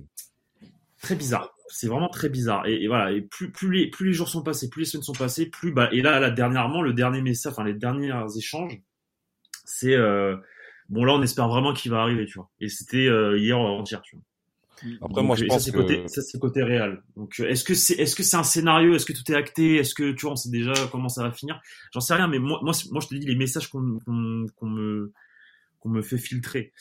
[1.02, 1.54] très bizarre.
[1.68, 2.66] C'est vraiment très bizarre.
[2.66, 3.12] Et, voilà.
[3.12, 5.72] Et plus plus les plus les jours sont passés, plus les semaines sont passées, plus
[5.72, 8.80] bah et là là dernièrement le dernier message, enfin les derniers échanges,
[9.64, 10.37] c'est euh,
[10.88, 12.48] Bon, là, on espère vraiment qu'il va arriver, tu vois.
[12.61, 14.24] Et c'était euh, hier avant-hier, tu vois.
[15.02, 15.76] Après, moi, je pense ça, que...
[15.76, 17.02] côté, ça, c'est côté réel.
[17.16, 18.94] Donc, est-ce que c'est, est-ce que c'est un scénario?
[18.94, 19.76] Est-ce que tout est acté?
[19.76, 21.61] Est-ce que, tu vois, on sait déjà comment ça va finir?
[21.92, 24.66] J'en sais rien, mais moi, moi, moi, je te dis les messages qu'on, qu'on, qu'on
[24.66, 25.12] me,
[25.81, 26.73] qu'on me fait filtrer.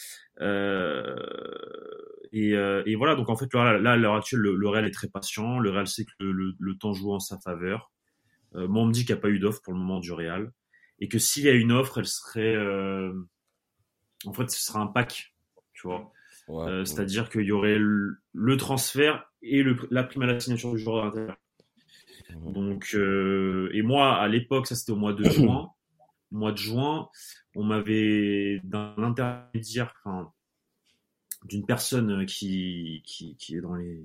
[0.42, 1.16] Euh,
[2.32, 4.86] et, euh, et, voilà, donc en fait, là, là à l'heure actuelle, le, le, Real
[4.86, 5.60] est très patient.
[5.60, 7.92] Le Real sait que le, le, le temps joue en sa faveur.
[8.56, 10.12] Euh, moi, on me dit qu'il n'y a pas eu d'offre pour le moment du
[10.12, 10.52] Real.
[11.00, 12.56] Et que s'il y a une offre, elle serait...
[12.56, 13.14] Euh,
[14.26, 15.34] en fait, ce sera un pack,
[15.74, 16.12] tu vois.
[16.48, 20.80] Ouais, euh, C'est-à-dire qu'il y aurait le, transfert et la prime à la signature du
[20.80, 21.38] joueur à l'intérieur.
[22.36, 25.70] Donc, euh, et moi, à l'époque, ça c'était au mois de juin.
[26.32, 27.10] Mois de juin,
[27.56, 30.32] on m'avait d'un intermédiaire, enfin,
[31.46, 34.02] d'une personne qui, qui, qui, est dans, les,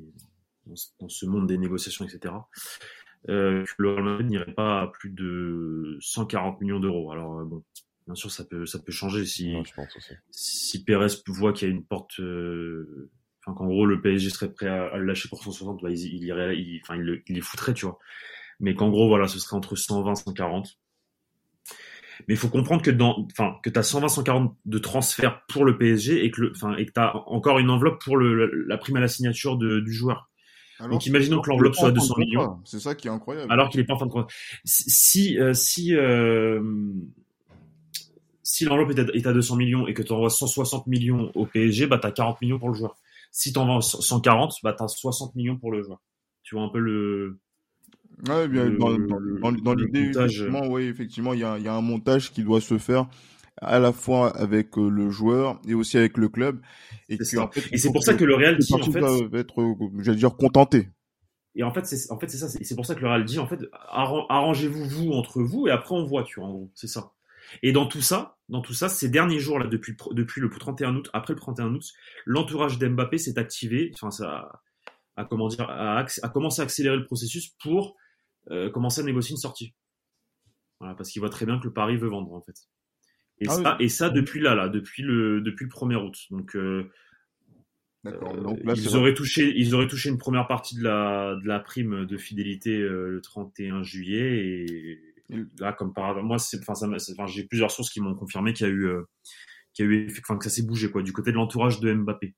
[0.67, 2.35] dans ce monde des négociations, etc.,
[3.29, 7.13] euh, que le Real Madrid n'irait pas à plus de 140 millions d'euros.
[7.13, 7.63] Alors, euh, bon,
[8.07, 10.15] bien sûr, ça peut, ça peut changer si, ouais, je pense aussi.
[10.31, 14.53] si Pérez voit qu'il y a une porte, euh, enfin, qu'en gros, le PSG serait
[14.53, 17.35] prêt à, à le lâcher pour 160, bah, il, il irait, il, enfin, il, il
[17.37, 17.99] les foutrait, tu vois.
[18.59, 20.79] Mais qu'en gros, voilà, ce serait entre 120 140.
[22.29, 25.79] Mais il faut comprendre que dans, enfin, que t'as 120, 140 de transfert pour le
[25.79, 28.97] PSG et que le, enfin, et que t'as encore une enveloppe pour le, la prime
[28.97, 30.31] à la signature de, du joueur.
[30.79, 32.59] Alors, Donc, imaginons que l'enveloppe soit à 200 millions.
[32.65, 33.53] C'est ça qui est incroyable.
[33.53, 34.33] Alors qu'il est pas en fin de contrat.
[34.65, 36.61] Si, euh, si, euh,
[38.43, 41.87] si l'enveloppe est, est à 200 millions et que tu envoies 160 millions au PSG,
[41.87, 42.97] bah, t'as 40 millions pour le joueur.
[43.31, 46.01] Si tu envoies 140, bah, t'as 60 millions pour le joueur.
[46.43, 47.39] Tu vois un peu le,
[48.29, 51.75] Ouais, bien, le, dans, dans, dans l'idée, effectivement, oui, effectivement, il y a, y a
[51.75, 53.09] un montage qui doit se faire
[53.61, 56.61] à la fois avec euh, le joueur et aussi avec le club.
[57.09, 59.75] Et, en fait, c'est pour ça que le Real dit, en fait, va être, euh,
[59.99, 60.89] j'allais dire, contenté.
[61.55, 63.47] Et en fait, c'est en fait ça, c'est pour ça que le Real dit en
[63.47, 67.13] fait arrangez-vous vous entre vous et après on voit, tu vois, en gros, c'est ça.
[67.63, 70.97] Et dans tout ça, dans tout ça, ces derniers jours là, depuis depuis le 31
[70.97, 71.85] août, après le 31 août,
[72.25, 74.51] l'entourage d'Mbappé s'est activé, enfin ça
[75.17, 77.97] a comment dire, a, a, commencé à accélérer le processus pour
[78.51, 79.75] euh, commencer à négocier une sortie.
[80.81, 82.57] Voilà, parce qu'il voit très bien que le Paris veut vendre en fait.
[83.41, 83.85] Et ah ça, oui.
[83.85, 86.17] et ça depuis là, là, depuis le depuis le 1er août.
[86.31, 86.91] Donc, euh,
[88.05, 91.61] Donc là, ils auraient touché, ils auraient touché une première partie de la de la
[91.61, 96.37] prime de fidélité euh, le 31 juillet et, et là, comme par hasard, moi,
[97.27, 99.03] j'ai plusieurs sources qui m'ont confirmé qu'il y a eu, euh,
[99.73, 101.93] qu'il y a eu, enfin, que ça s'est bougé quoi, du côté de l'entourage de
[101.93, 102.35] Mbappé.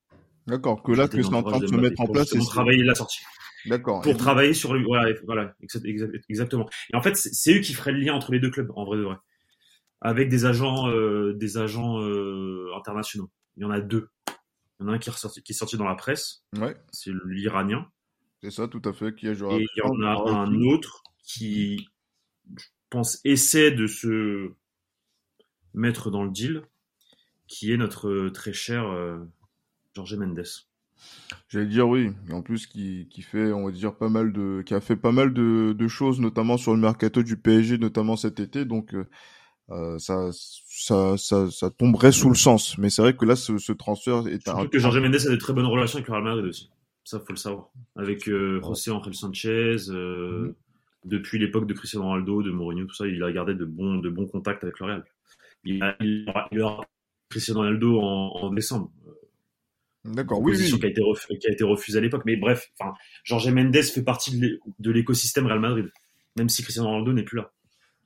[0.46, 2.30] D'accord, que là, que c'est en train de se mettre en place.
[2.30, 3.22] Pour travailler la sortie.
[3.66, 4.02] D'accord.
[4.02, 5.54] Pour travailler sur le, voilà, voilà,
[6.28, 6.68] exactement.
[6.92, 8.98] Et en fait, c'est eux qui feraient le lien entre les deux clubs, en vrai
[8.98, 9.16] de vrai
[10.04, 13.30] avec des agents, euh, des agents euh, internationaux.
[13.56, 14.10] Il y en a deux.
[14.78, 16.44] Il y en a un qui est, ressorti, qui est sorti dans la presse.
[16.58, 16.76] Ouais.
[16.92, 17.88] C'est l'Iranien.
[18.42, 19.14] C'est ça, tout à fait.
[19.14, 21.88] Qui est Et il y en a un autre qui,
[22.54, 24.52] je pense, essaie de se
[25.72, 26.62] mettre dans le deal,
[27.46, 29.18] qui est notre très cher euh,
[29.94, 30.44] Jorge Mendes.
[31.54, 34.62] J'allais dire oui, et en plus qui, qui fait, on va dire pas mal de,
[34.66, 38.16] qui a fait pas mal de, de choses, notamment sur le mercato du PSG, notamment
[38.16, 38.64] cet été.
[38.64, 39.04] Donc euh,
[39.70, 42.76] euh, ça, ça, ça, ça, tomberait sous le sens.
[42.76, 44.66] Mais c'est vrai que là, ce, ce transfert est Surtout un...
[44.66, 46.70] que Jorge Mendes a de très bonnes relations avec le Real Madrid aussi.
[47.04, 47.70] Ça, faut le savoir.
[47.94, 50.54] Avec euh, José Angel Sanchez, euh, mm-hmm.
[51.04, 54.08] depuis l'époque de Cristiano Ronaldo, de Mourinho, tout ça, il a gardé de bons, de
[54.10, 55.04] bons contacts avec le Real.
[55.62, 56.66] Il a, il a, il
[57.30, 58.90] Cristiano Ronaldo en, en décembre.
[60.04, 60.78] D'accord, oui, oui.
[60.78, 62.22] Qui a été, refusée, qui a été refusée à l'époque.
[62.26, 65.90] Mais bref, enfin, Jorge Mendes fait partie de l'écosystème Real Madrid.
[66.36, 67.52] Même si Cristiano Ronaldo n'est plus là.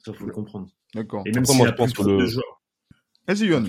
[0.04, 0.68] Ça, faut le comprendre.
[0.94, 1.22] D'accord.
[1.26, 2.24] Et même si moi, je pense que le.
[3.26, 3.62] Vas-y, Yohan.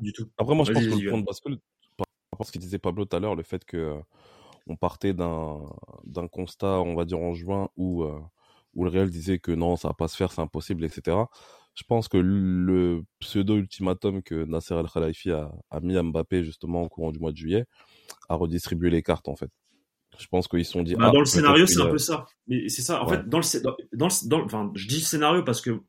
[0.00, 0.28] Du tout.
[0.38, 1.58] Après, moi, je pense que le point de bascule,
[1.96, 3.98] par rapport à ce qu'il disait Pablo tout à l'heure, le fait que euh,
[4.66, 5.60] on partait d'un
[6.04, 8.18] d'un constat, on va dire en juin, où euh,
[8.74, 11.16] où le Real disait que non, ça va pas se faire, c'est impossible, etc.
[11.76, 16.42] Je pense que le pseudo ultimatum que Nasser El Khalifi a, a mis à Mbappé
[16.42, 17.66] justement au courant du mois de juillet
[18.28, 19.50] a redistribué les cartes en fait.
[20.18, 20.94] Je pense qu'ils se sont dit.
[20.94, 22.24] Bah, ah, dans le scénario, c'est un peu ça.
[22.46, 23.02] Mais c'est ça.
[23.02, 23.18] En ouais.
[23.18, 25.82] fait, dans le, dans, dans, dans, enfin, je dis scénario parce que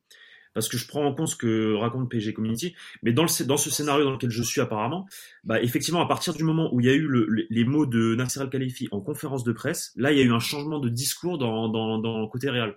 [0.53, 3.57] parce que je prends en compte ce que raconte PG Community, mais dans, le, dans
[3.57, 5.05] ce scénario dans lequel je suis apparemment,
[5.43, 8.15] bah effectivement, à partir du moment où il y a eu le, les mots de
[8.15, 11.37] Nasser Al-Khalifi en conférence de presse, là, il y a eu un changement de discours
[11.37, 12.75] dans, dans, dans le côté réel.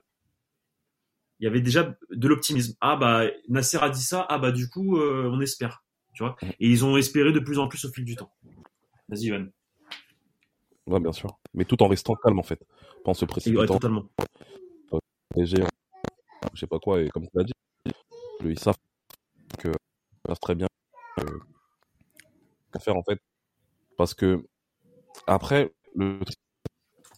[1.40, 2.74] Il y avait déjà de l'optimisme.
[2.80, 5.82] Ah bah Nasser a dit ça, ah bah du coup, euh, on espère.
[6.12, 6.36] Tu vois?
[6.42, 8.32] Et ils ont espéré de plus en plus au fil du temps.
[9.08, 9.46] Vas-y, Ivan.
[10.86, 11.38] Ouais, bien sûr.
[11.54, 12.60] Mais tout en restant calme, en fait.
[13.04, 13.60] Pas en se précipitant.
[13.60, 14.04] Ouais, totalement.
[15.34, 15.64] PG,
[16.54, 17.52] je sais pas quoi, et comme tu l'as dit,
[18.44, 18.76] ils savent
[19.58, 20.66] que ils savent très bien
[21.20, 21.38] euh,
[22.80, 23.20] faire en fait
[23.96, 24.44] parce que
[25.26, 26.20] après le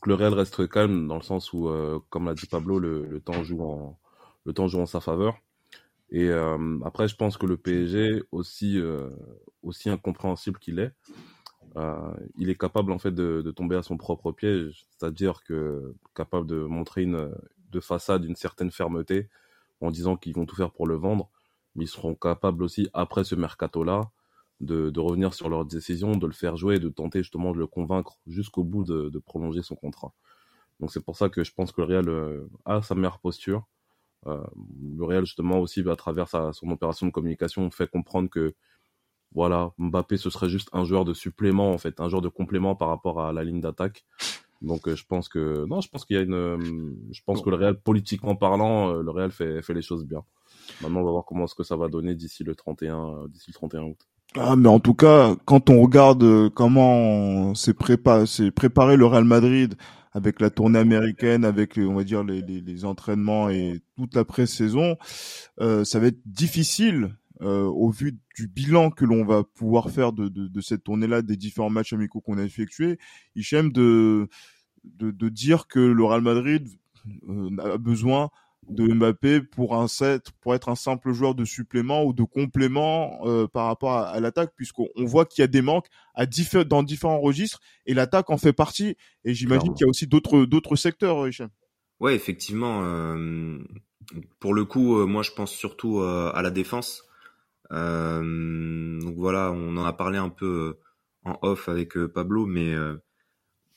[0.05, 3.21] le réel reste calme dans le sens où euh, comme l'a dit Pablo le, le,
[3.21, 3.99] temps joue en
[4.45, 5.37] le temps joue en sa faveur
[6.11, 6.31] Et
[6.85, 8.81] après, je pense que le PSG, aussi,
[9.63, 10.93] aussi incompréhensible qu'il est,
[12.37, 16.47] il est capable en fait de, de tomber à son propre piège, c'est-à-dire que capable
[16.47, 17.31] de montrer une
[17.73, 19.29] de façade une certaine fermeté
[19.81, 21.29] en disant qu'ils vont tout faire pour le vendre,
[21.75, 24.11] mais ils seront capables aussi après ce mercato-là
[24.61, 27.67] de, de, revenir sur leur décision, de le faire jouer, de tenter justement de le
[27.67, 30.13] convaincre jusqu'au bout de, de, prolonger son contrat.
[30.79, 33.67] Donc c'est pour ça que je pense que le Real euh, a sa meilleure posture.
[34.27, 34.43] Euh,
[34.97, 38.55] le Real justement aussi à travers sa, son opération de communication fait comprendre que
[39.35, 42.77] voilà Mbappé ce serait juste un joueur de supplément en fait, un joueur de complément
[42.77, 44.05] par rapport à la ligne d'attaque.
[44.61, 46.59] Donc euh, je pense que non, je pense qu'il y a une, euh,
[47.11, 50.23] je pense que le Real politiquement parlant, le Real fait fait les choses bien.
[50.81, 53.55] Maintenant on va voir comment est-ce que ça va donner d'ici le 31 d'ici le
[53.55, 53.99] 31 août.
[54.35, 59.25] Ah, mais en tout cas, quand on regarde euh, comment s'est préparé, préparé le Real
[59.25, 59.75] Madrid
[60.13, 64.25] avec la tournée américaine, avec on va dire les, les, les entraînements et toute la
[64.25, 64.97] pré-saison,
[65.61, 70.13] euh, ça va être difficile euh, au vu du bilan que l'on va pouvoir faire
[70.13, 72.99] de, de, de cette tournée-là, des différents matchs amicaux qu'on a effectués,
[73.35, 74.29] Hichem de,
[74.85, 76.69] de, de dire que le Real Madrid
[77.29, 78.31] euh, a besoin
[78.69, 83.21] de Mbappé pour un set, pour être un simple joueur de supplément ou de complément
[83.25, 86.27] euh, par rapport à, l'attaque, puisqu'on voit qu'il y a des manques à
[86.65, 88.97] dans différents registres et l'attaque en fait partie.
[89.25, 91.49] Et j'imagine qu'il y a aussi d'autres d'autres secteurs, Hichem.
[92.01, 92.83] Ouais, effectivement.
[92.85, 93.59] Euh,
[94.41, 97.05] pour le coup, euh, moi je pense surtout euh, à la défense.
[97.71, 100.79] donc voilà, on en a parlé un peu
[101.25, 102.75] en off avec Pablo, mais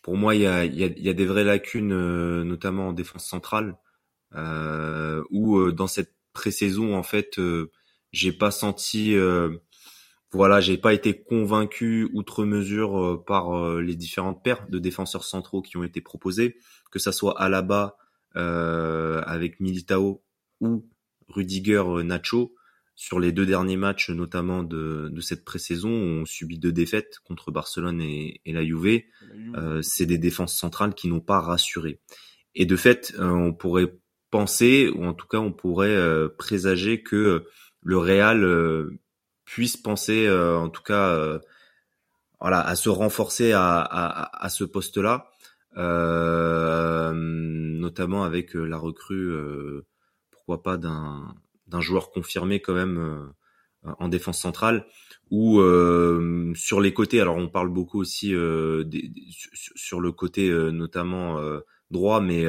[0.02, 3.26] pour moi il y a, y, a, y a des vraies lacunes, notamment en défense
[3.26, 3.85] centrale euh,
[4.34, 7.72] où euh, dans cette pré-saison en fait euh,
[8.12, 9.16] j'ai pas senti
[10.32, 15.78] voilà, j'ai pas été convaincu outre mesure par les différentes paires de défenseurs centraux qui
[15.78, 16.58] ont été proposées,
[16.92, 17.96] que ça soit Alaba
[18.36, 20.24] euh, avec Militao
[20.60, 20.90] ou
[21.30, 22.54] Rudiger Nacho.
[22.98, 27.52] Sur les deux derniers matchs, notamment de, de cette pré-saison, on subit deux défaites contre
[27.52, 29.04] Barcelone et, et la Juve.
[29.56, 32.00] Euh, c'est des défenses centrales qui n'ont pas rassuré.
[32.56, 33.94] Et de fait, on pourrait
[34.36, 37.48] penser, ou en tout cas on pourrait euh, présager que euh,
[37.84, 39.00] le Real euh,
[39.46, 41.40] puisse penser, en tout cas,
[42.42, 45.30] voilà, à se renforcer à, ce poste-là,
[47.14, 49.32] notamment avec la recrue,
[50.32, 51.36] pourquoi pas d'un
[51.68, 53.32] d'un joueur confirmé quand même
[53.84, 54.88] en défense centrale
[55.30, 55.62] ou
[56.56, 57.22] sur les côtés.
[57.22, 61.40] Alors on parle beaucoup aussi sur, le côté notamment
[61.92, 62.48] droit, mais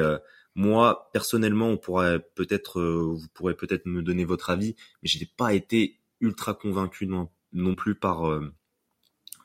[0.57, 5.19] moi, personnellement, on pourrait peut-être, euh, vous pourrez peut-être me donner votre avis, mais je
[5.19, 8.51] n'ai pas été ultra convaincu non, non plus par euh,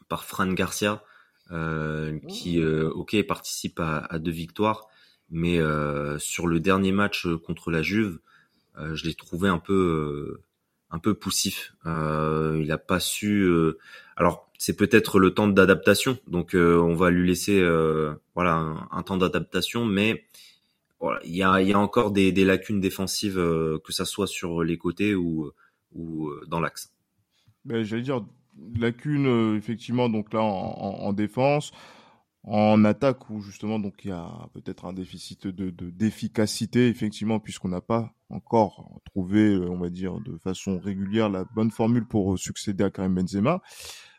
[0.08, 1.04] par Fran Garcia,
[1.50, 4.88] euh, qui, ok, participe à, à, deux victoires,
[5.28, 5.58] mais
[6.18, 8.18] sur le dernier match contre la Juve,
[8.76, 10.42] je l'ai trouvé un peu
[10.90, 11.74] un peu poussif.
[11.84, 13.50] il n'a pas su.
[14.16, 17.62] alors, c'est peut-être le temps d'adaptation, donc on va lui laisser
[18.34, 20.26] voilà un, un temps d'adaptation, mais
[21.24, 24.62] il y a, y a encore des, des lacunes défensives, euh, que ça soit sur
[24.62, 25.50] les côtés ou,
[25.94, 26.92] ou euh, dans l'axe.
[27.64, 28.24] Ben, J'allais dire
[28.78, 31.72] lacunes, euh, effectivement, donc là en, en, défense,
[32.44, 37.68] en attaque où justement donc il y a peut-être un déficit de d'efficacité, effectivement, puisqu'on
[37.68, 42.84] n'a pas encore trouvé, on va dire, de façon régulière la bonne formule pour succéder
[42.84, 43.62] à Karim Benzema.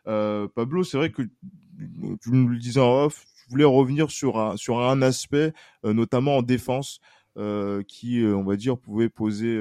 [0.08, 4.40] Euh, Pablo, c'est vrai que tu nous le disais en off, je voulais revenir sur
[4.40, 5.54] un, sur un aspect,
[5.86, 7.00] euh, notamment en défense,
[7.38, 9.60] euh, qui, euh, on va dire, pouvait poser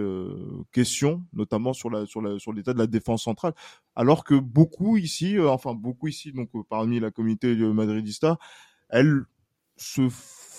[0.72, 3.54] question, notamment sur la sur la sur l'état de la défense centrale,
[3.96, 8.38] alors que beaucoup ici, enfin beaucoup ici, donc parmi la communauté madridista,
[8.88, 9.24] elle
[9.76, 10.02] se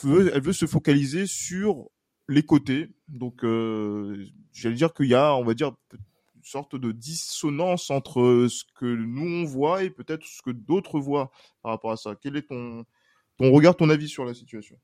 [0.03, 1.89] veut, elle veut se focaliser sur
[2.27, 2.89] les côtés.
[3.07, 3.41] Donc,
[4.53, 5.73] j'allais dire qu'il y a, on va dire,
[6.43, 10.99] une sorte de dissonance entre ce que nous on voit et peut-être ce que d'autres
[10.99, 11.31] voient
[11.61, 12.15] par rapport à ça.
[12.19, 12.85] Quel est ton
[13.37, 14.77] ton regard, ton avis sur la situation.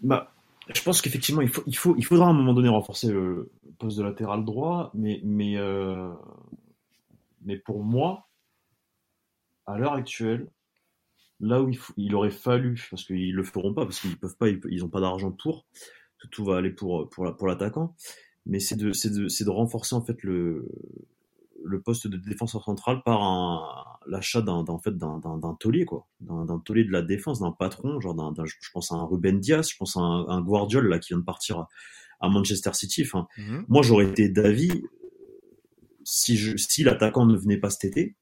[0.00, 0.32] Bah,
[0.74, 3.50] je pense qu'effectivement, il, faut, il, faut, il faudra à un moment donné renforcer le
[3.78, 6.12] poste de latéral droit, mais, mais, euh,
[7.42, 8.28] mais pour moi,
[9.66, 10.48] à l'heure actuelle,
[11.40, 14.80] là où il, aurait fallu, parce qu'ils le feront pas, parce qu'ils peuvent pas, ils
[14.80, 15.66] n'ont pas d'argent pour,
[16.30, 17.94] tout va aller pour, pour, pour l'attaquant,
[18.46, 20.68] mais c'est de, de, de renforcer en fait le,
[21.66, 26.06] le poste de défenseur central par un, l'achat d'un, en fait, d'un, d'un, taulier, quoi.
[26.20, 29.70] D'un, taulier de la défense, d'un patron, genre d'un, je pense à un Ruben Diaz,
[29.70, 31.66] je pense à un, un Guardiol, là, qui vient de partir
[32.20, 33.02] à, Manchester City.
[33.02, 33.64] Enfin, mhm.
[33.68, 34.84] moi, j'aurais été d'avis,
[36.04, 38.16] si je, si l'attaquant ne venait pas cet été,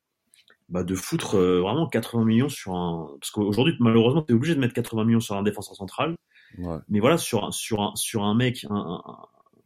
[0.68, 4.60] bah, de foutre euh, vraiment 80 millions sur un, parce qu'aujourd'hui, malheureusement, t'es obligé de
[4.60, 6.16] mettre 80 millions sur un défenseur central.
[6.58, 6.78] Ouais.
[6.88, 9.02] Mais voilà, sur un, sur un, sur un mec, un,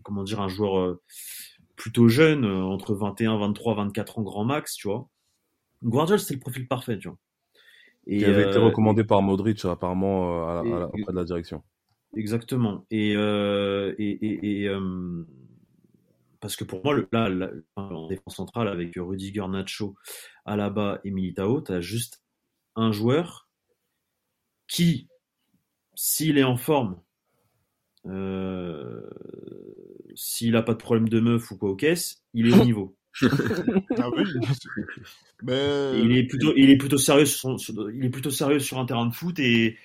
[0.03, 1.01] comment dire, un joueur, euh,
[1.79, 5.09] plutôt jeune, entre 21, 23, 24 ans grand max, tu vois.
[5.83, 7.17] Guardiola, c'était le profil parfait, tu vois.
[8.07, 11.63] Et, qui avait été recommandé par Modric apparemment à, à, auprès de la direction.
[12.17, 12.87] Exactement.
[12.91, 14.69] Et, et, et
[16.41, 19.97] parce que pour moi, le, là, en défense centrale avec Rudiger, Nacho,
[20.45, 22.23] Alaba et Militao, tu as juste
[22.77, 23.49] un joueur
[24.69, 25.09] qui,
[25.95, 27.01] s'il est en forme,
[28.07, 29.03] euh,
[30.19, 32.97] s'il n'a pas de problème de meuf ou quoi aux caisses, il est au niveau.
[33.23, 34.25] ah oui,
[35.43, 36.01] mais...
[36.01, 38.85] il est plutôt, il est plutôt sérieux sur, son, il est plutôt sérieux sur un
[38.85, 39.77] terrain de foot et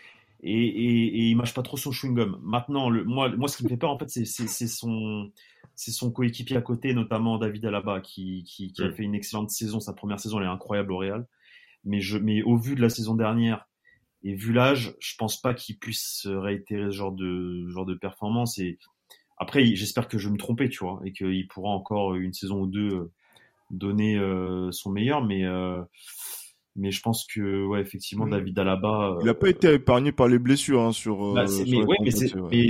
[0.46, 2.38] et, et, et il mâche pas trop son chewing gum.
[2.44, 5.32] Maintenant, le, moi, moi, ce qui me fait peur en fait, c'est son
[5.76, 8.94] c'est son coéquipier à côté, notamment David Alaba, qui, qui, qui a mm.
[8.94, 9.80] fait une excellente saison.
[9.80, 11.26] Sa première saison, elle est incroyable au Real.
[11.86, 13.68] Mais, je, mais au vu de la saison dernière
[14.24, 18.60] et vu l'âge, je pense pas qu'il puisse réitérer ce genre de, genre de performance.
[18.60, 18.78] Et
[19.44, 22.62] après, j'espère que je vais me tromper, tu vois, et qu'il pourra encore une saison
[22.62, 23.12] ou deux euh,
[23.70, 25.24] donner euh, son meilleur.
[25.24, 25.82] Mais euh,
[26.76, 28.26] mais je pense que ouais effectivement.
[28.26, 31.98] David Alaba il n'a pas été épargné par les blessures hein, sur, bah, mais, ouais,
[32.02, 32.70] mais,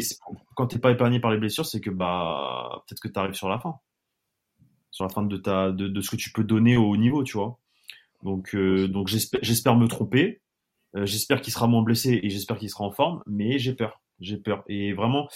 [0.55, 3.49] quand t'es pas épargné par les blessures c'est que bah peut-être que tu arrives sur
[3.49, 3.75] la fin.
[4.91, 7.23] Sur la fin de ta de, de, ce que tu peux donner au haut niveau
[7.23, 7.59] tu vois.
[8.23, 10.41] Donc donc j'espère me tromper.
[10.95, 14.01] J'espère qu'il sera moins blessé et j'espère qu'il sera en forme mais j'ai peur.
[14.19, 14.63] J'ai peur.
[14.67, 15.27] Et vraiment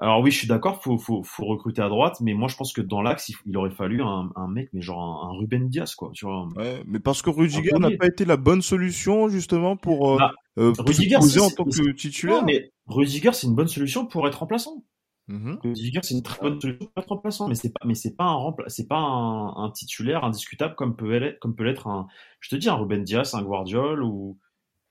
[0.00, 2.72] alors oui, je suis d'accord, faut, faut, faut recruter à droite, mais moi je pense
[2.72, 6.10] que dans l'axe, il, aurait fallu un, un, mec, mais genre un, Ruben Diaz, quoi.
[6.14, 6.48] Tu vois.
[6.56, 10.32] Ouais, mais parce que Rudiger n'a pas été la bonne solution justement pour euh, bah,
[10.58, 12.40] euh Rudiger, en tant que titulaire.
[12.40, 14.82] Non, mais Rudiger, c'est une bonne solution pour être remplaçant.
[15.28, 18.16] Mmh Rudiger, c'est une très bonne solution pour être remplaçant, mais c'est pas, mais c'est
[18.16, 22.08] pas un c'est pas un, un, titulaire indiscutable comme peut l'être, comme peut l'être un,
[22.40, 24.38] je te dis un Ruben Diaz, un Guardiol ou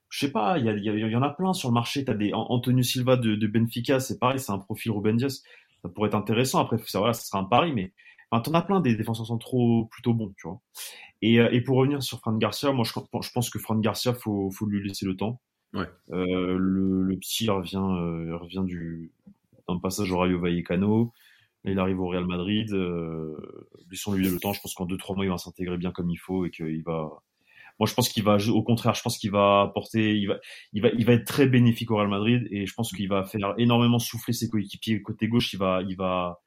[0.10, 2.04] je sais pas, il y, y, en a plein sur le marché.
[2.04, 5.44] T'as des Antonio Silva de, de Benfica, c'est pareil, c'est un profil Ruben Dias.
[5.82, 6.60] Ça pourrait être intéressant.
[6.60, 7.94] Après, ça, voilà, ça sera un pari, mais
[8.32, 10.60] enfin, t'en as plein des défenseurs centraux plutôt bons, tu vois.
[11.22, 12.92] Et, euh, et pour revenir sur Fran Garcia, moi, je,
[13.22, 15.40] je pense que Fran Garcia, faut, faut lui laisser le temps.
[15.74, 15.88] Ouais.
[16.12, 19.12] Euh, le, le petit revient, euh, revient du
[19.68, 21.14] d'un passage au Rayo Vallecano.
[21.64, 22.72] Il arrive au Real Madrid.
[22.74, 23.36] Euh,
[23.92, 24.54] laissons-lui le temps.
[24.54, 26.82] Je pense qu'en deux trois mois, il va s'intégrer bien comme il faut et qu'il
[26.84, 27.22] va
[27.80, 30.38] moi, je pense qu'il va, au contraire, je pense qu'il va apporter, il va,
[30.74, 33.24] il va, il va être très bénéfique au Real Madrid et je pense qu'il va
[33.24, 35.54] faire énormément souffler ses coéquipiers côté gauche.
[35.54, 36.42] Il va, il va,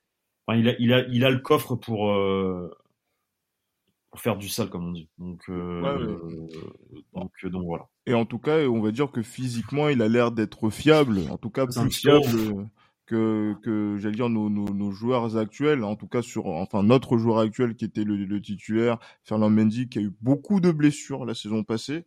[0.46, 2.70] enfin, il a, il a, il a le coffre pour, euh,
[4.10, 5.08] pour faire du sale, comme on dit.
[5.16, 6.18] Donc, euh,
[7.14, 7.88] donc, euh, donc voilà.
[8.06, 11.20] Et en tout cas, on va dire que physiquement, il a l'air d'être fiable.
[11.30, 12.68] En tout cas, plus fiable
[13.12, 17.18] que, que j'allais dire nos, nos, nos, joueurs actuels, en tout cas sur, enfin notre
[17.18, 21.26] joueur actuel qui était le, le titulaire, Fernand Mendy, qui a eu beaucoup de blessures
[21.26, 22.06] la saison passée.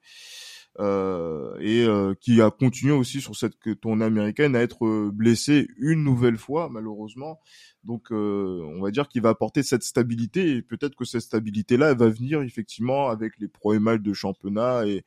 [0.82, 5.70] Euh, et euh, qui a continué aussi sur cette tournée américaine à être euh, blessé
[5.78, 7.40] une nouvelle fois malheureusement.
[7.86, 11.78] Donc euh, on va dire qu'il va apporter cette stabilité et peut-être que cette stabilité
[11.78, 15.06] là elle va venir effectivement avec les premiers matchs de championnat et,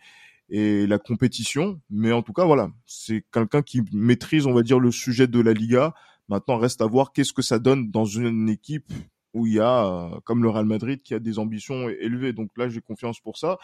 [0.49, 1.81] et la compétition.
[1.91, 5.41] Mais en tout cas, voilà, c'est quelqu'un qui maîtrise, on va dire, le sujet de
[5.41, 5.95] la Liga.
[6.29, 8.93] Maintenant, reste à voir qu'est-ce que ça donne dans une équipe
[9.35, 12.33] où il y a, euh, comme le Real Madrid, qui a des ambitions élevées.
[12.33, 13.59] Donc là, j'ai confiance pour ça.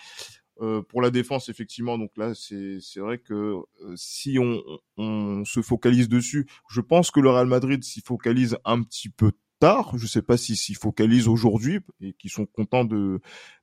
[0.60, 3.64] Euh, pour la défense, effectivement, donc là, c'est vrai que euh,
[3.96, 4.62] si on,
[4.96, 9.32] on se focalise dessus, je pense que le Real Madrid s'y focalise un petit peu
[9.58, 9.96] tard.
[9.98, 13.20] Je sais pas s'ils s'y focalisent aujourd'hui et qui sont contents de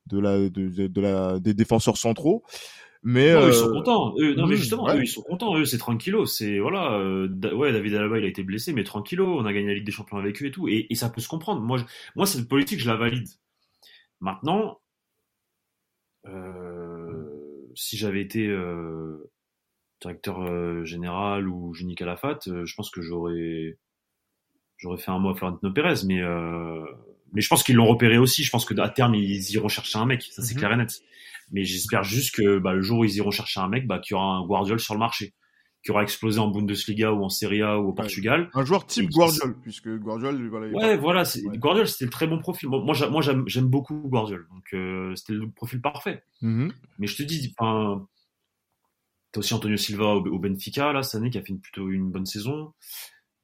[0.07, 2.43] de la de la des défenseurs centraux.
[3.03, 4.13] Mais non, ils sont euh, contents.
[4.37, 5.57] non, mais justement, eux, ils sont contents.
[5.57, 6.25] Eux, c'est tranquillo.
[6.25, 6.93] C'est voilà.
[6.99, 9.39] Euh, ouais, David Alaba, il a été blessé, mais tranquillo.
[9.39, 10.67] On a gagné la Ligue des Champions avec eux et tout.
[10.67, 11.61] Et, et ça peut se comprendre.
[11.61, 11.83] Moi, je,
[12.15, 13.27] moi, cette politique, je la valide.
[14.19, 14.79] Maintenant,
[16.27, 19.31] euh, si j'avais été euh,
[20.01, 23.77] directeur euh, général ou Juni Calafat, je pense que j'aurais
[24.77, 26.21] j'aurais fait un mot à Florentino Pérez, mais
[27.33, 28.43] mais je pense qu'ils l'ont repéré aussi.
[28.43, 30.23] Je pense que à terme, ils iront chercher un mec.
[30.23, 30.59] Ça, c'est mhm.
[30.59, 31.01] clair et net.
[31.51, 34.15] Mais j'espère juste que bah, le jour où ils iront chercher un mec, bah, qu'il
[34.15, 35.33] y aura un Guardiol sur le marché,
[35.83, 38.49] qui aura explosé en Bundesliga ou en Serie A ou au Portugal.
[38.53, 40.67] Un joueur type Guardiol, puisque Guardiol, voilà.
[40.67, 41.23] Ouais, voilà,
[41.55, 42.69] Guardiol, c'était le très bon profil.
[42.69, 46.23] moi, moi, j'aime beaucoup Guardiol, donc euh, c'était le profil parfait.
[46.41, 46.71] Mm-hmm.
[46.99, 48.07] Mais je te dis, enfin,
[49.31, 52.11] t'as aussi Antonio Silva au, Benfica là cette année qui a fait une, plutôt une
[52.11, 52.73] bonne saison.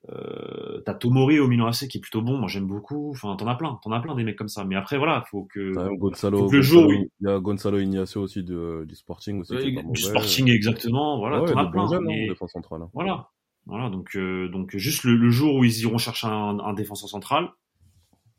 [0.10, 3.12] Euh, t'as Tomori au Milan AC qui est plutôt bon, moi j'aime beaucoup.
[3.12, 4.64] Enfin, t'en as plein, t'en as plein des mecs comme ça.
[4.64, 5.74] Mais après, voilà, faut que.
[5.98, 9.56] Gonzalo, le jour, il y a Gonzalo Ignacio aussi de, du Sporting aussi.
[9.58, 11.88] du Sporting exactement, voilà, t'en as plein.
[11.88, 12.30] Jeunes, mais...
[12.30, 12.84] hein, centrale.
[12.84, 12.90] Hein.
[12.94, 13.30] Voilà,
[13.66, 13.90] voilà.
[13.90, 17.50] Donc, euh, donc juste le, jour où ils iront chercher un, un défenseur central,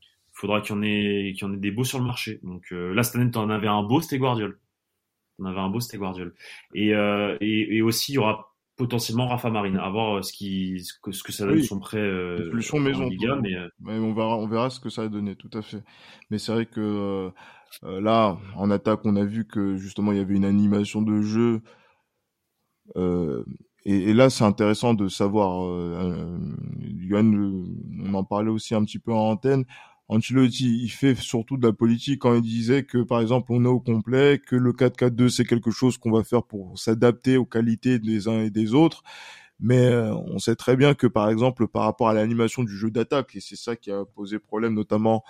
[0.02, 2.40] il faudra qu'il y en ait, qu'il y en ait des beaux sur le marché.
[2.42, 4.58] Donc euh, là cette année, t'en avais un beau, c'était Guardiol.
[5.38, 6.34] T'en avais un beau, c'était Guardiol.
[6.74, 8.47] Et, euh, et, et aussi, il y aura
[8.78, 11.98] potentiellement Rafa Marine, à voir ce qui ce que, ce que ça donne son prêt
[11.98, 13.38] euh, maison, Liga,
[13.80, 15.82] mais, on verra on verra ce que ça va donner tout à fait.
[16.30, 17.30] Mais c'est vrai que
[17.82, 21.60] là en attaque on a vu que justement il y avait une animation de jeu
[22.96, 23.44] euh,
[23.84, 26.38] et, et, là, c'est intéressant de savoir, euh,
[27.08, 27.64] Yann,
[28.04, 29.64] on en parlait aussi un petit peu en antenne,
[30.08, 33.68] Ancelotti, il fait surtout de la politique quand il disait que, par exemple, on est
[33.68, 37.98] au complet, que le 4-4-2, c'est quelque chose qu'on va faire pour s'adapter aux qualités
[37.98, 39.02] des uns et des autres.
[39.60, 42.90] Mais euh, on sait très bien que, par exemple, par rapport à l'animation du jeu
[42.90, 45.24] d'attaque, et c'est ça qui a posé problème, notamment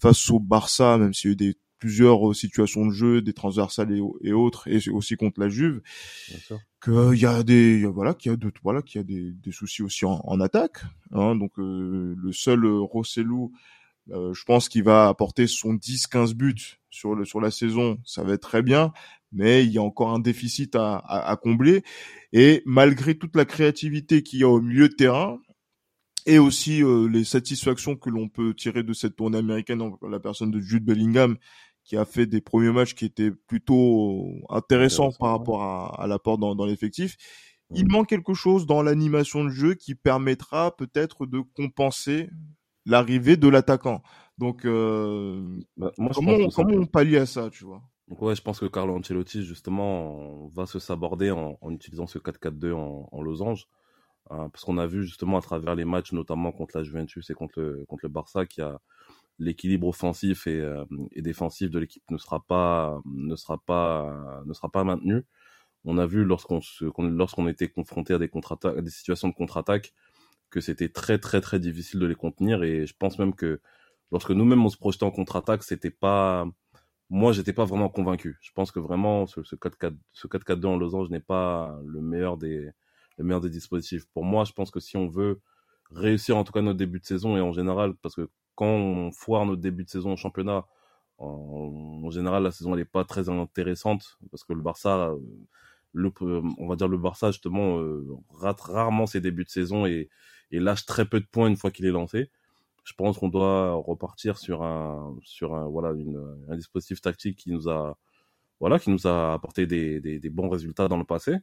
[0.00, 3.32] face au Barça, même s'il y a eu des plusieurs euh, situations de jeu, des
[3.32, 5.82] transversales et, autres, et aussi contre la Juve,
[6.80, 9.50] qu'il y a des voilà qu'il y a de, voilà qu'il y a des, des,
[9.50, 10.84] soucis aussi en, en attaque.
[11.10, 13.52] Hein, donc euh, le seul euh, Rossellou,
[14.10, 18.22] euh, je pense qu'il va apporter son 10-15 buts sur le sur la saison, ça
[18.22, 18.92] va être très bien,
[19.30, 21.82] mais il y a encore un déficit à, à, à combler.
[22.32, 25.38] Et malgré toute la créativité qu'il y a au milieu de terrain,
[26.26, 30.52] et aussi les satisfactions que l'on peut tirer de cette tournée américaine en la personne
[30.52, 31.36] de Jude Bellingham
[31.84, 36.38] qui a fait des premiers matchs qui étaient plutôt intéressants par rapport à, à l'apport
[36.38, 37.16] dans, dans l'effectif.
[37.74, 42.28] Il manque quelque chose dans l'animation de jeu qui permettra peut-être de compenser
[42.86, 44.02] l'arrivée de l'attaquant.
[44.38, 45.42] Donc, euh,
[45.76, 47.82] bah, moi, comment, on, comment on pallie à ça, tu vois?
[48.08, 52.18] Donc ouais, je pense que Carlo Ancelotti justement va se saborder en, en utilisant ce
[52.18, 53.68] 4-4-2 en, en, losange,
[54.30, 57.34] hein, parce qu'on a vu justement à travers les matchs, notamment contre la Juventus et
[57.34, 58.80] contre le, contre le Barça, qui a
[59.38, 64.52] l'équilibre offensif et, euh, et, défensif de l'équipe ne sera pas ne sera pas ne
[64.52, 65.24] sera pas maintenu.
[65.84, 66.60] On a vu lorsqu'on
[66.98, 68.30] lorsqu'on était confronté à des
[68.64, 69.94] à des situations de contre-attaque
[70.52, 73.60] que c'était très très très difficile de les contenir et je pense même que
[74.12, 76.46] lorsque nous-mêmes on se projetait en contre-attaque, c'était pas
[77.10, 78.38] moi j'étais pas vraiment convaincu.
[78.42, 82.36] Je pense que vraiment ce, ce 4-4 ce 4-4-2 en losange n'est pas le meilleur
[82.36, 82.70] des
[83.18, 84.06] le meilleur des dispositifs.
[84.14, 85.40] Pour moi, je pense que si on veut
[85.90, 89.12] réussir en tout cas notre début de saison et en général parce que quand on
[89.12, 90.66] foire notre début de saison au championnat,
[91.18, 95.12] en, général, la saison n'est pas très intéressante parce que le Barça,
[95.92, 96.12] le,
[96.58, 100.10] on va dire le Barça justement euh, rate rarement ses débuts de saison et,
[100.52, 102.30] et lâche très peu de points une fois qu'il est lancé.
[102.84, 107.50] Je pense qu'on doit repartir sur un sur un voilà une, un dispositif tactique qui
[107.50, 107.96] nous a
[108.60, 111.38] voilà qui nous a apporté des, des, des bons résultats dans le passé,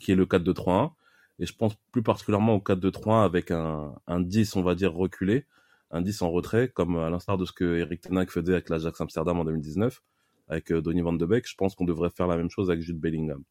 [0.00, 0.92] qui est le 4-2-3-1.
[1.38, 5.46] Et je pense plus particulièrement au 4-2-3-1 avec un, un 10, on va dire, reculé,
[5.90, 9.00] un 10 en retrait, comme à l'instar de ce que Eric Tenac faisait avec l'Ajax
[9.00, 10.02] Amsterdam en 2019,
[10.48, 12.82] avec euh, Donny Van de Beek, je pense qu'on devrait faire la même chose avec
[12.82, 13.42] Jude Bellingham.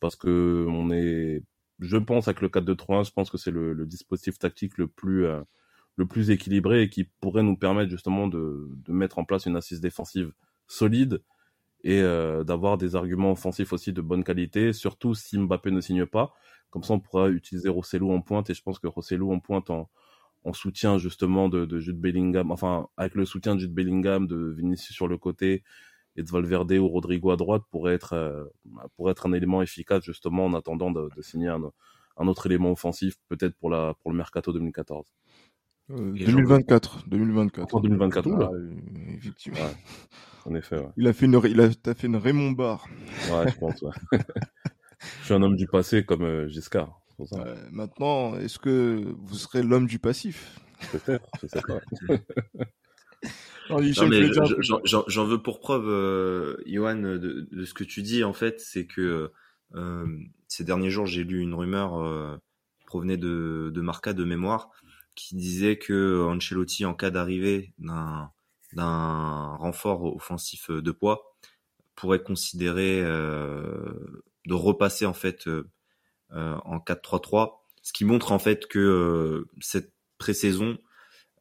[0.00, 1.42] Parce que on est,
[1.80, 5.26] je pense avec le 4-2-3-1, je pense que c'est le, le, dispositif tactique le plus,
[5.26, 5.40] euh,
[5.96, 9.56] le plus équilibré et qui pourrait nous permettre justement de, de mettre en place une
[9.56, 10.32] assise défensive
[10.66, 11.22] solide
[11.82, 16.06] et euh, d'avoir des arguments offensifs aussi de bonne qualité, surtout si Mbappé ne signe
[16.06, 16.32] pas.
[16.70, 19.70] Comme ça, on pourra utiliser Rossellou en pointe et je pense que Rossellou en pointe
[19.70, 19.90] en,
[20.44, 24.54] en soutien justement de, de Jude Bellingham, enfin avec le soutien de Jude Bellingham, de
[24.56, 25.62] Vinicius sur le côté
[26.16, 28.44] et de Valverde ou Rodrigo à droite pourrait être euh,
[28.96, 31.62] pourrait être un élément efficace justement en attendant de, de signer un,
[32.16, 35.06] un, autre élément offensif peut-être pour la pour le mercato 2014.
[35.90, 37.74] Euh, 2024, 2024.
[37.74, 38.50] En 2024, ah,
[39.16, 39.58] effectivement.
[39.58, 39.76] Ouais.
[40.46, 40.88] En effet, ouais.
[40.96, 42.86] Il a fait une, il a, t'as fait une Raymond Barre.
[43.30, 43.92] Ouais, je pense, ouais.
[45.20, 47.00] je suis un homme du passé comme euh, Giscard.
[47.32, 50.58] Euh, maintenant, est-ce que vous serez l'homme du passif?
[50.90, 51.80] Peut-être, je sais pas.
[53.68, 58.86] J'en veux pour preuve, euh, Johan, de, de, ce que tu dis, en fait, c'est
[58.86, 59.32] que
[59.74, 60.06] euh,
[60.48, 62.36] ces derniers jours, j'ai lu une rumeur euh,
[62.78, 64.70] qui provenait de, de Marca de mémoire,
[65.14, 68.30] qui disait que Ancelotti, en cas d'arrivée d'un
[68.72, 71.36] d'un renfort offensif de poids,
[71.94, 75.64] pourrait considérer euh, de repasser en fait euh,
[76.30, 77.52] en 4-3-3,
[77.82, 80.76] ce qui montre en fait que cette pré-saison,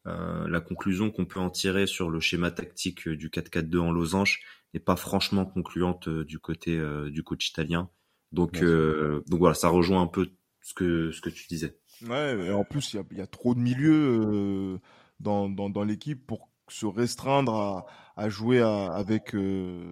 [0.05, 4.41] euh, la conclusion qu'on peut en tirer sur le schéma tactique du 4-4-2 en losange
[4.73, 6.81] n'est pas franchement concluante du côté
[7.11, 7.89] du coach italien.
[8.31, 10.31] Donc, donc voilà, ça rejoint un peu
[10.61, 11.77] ce que ce que tu disais.
[12.07, 14.79] Ouais, et en plus il y a, y a, trop de milieux
[15.19, 17.85] dans, dans, dans l'équipe pour se restreindre à,
[18.15, 19.83] à jouer à, avec, euh,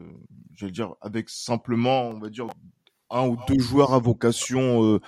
[0.53, 2.47] je veux dire, avec simplement, on va dire,
[3.09, 4.99] un ou deux joueurs à vocation euh,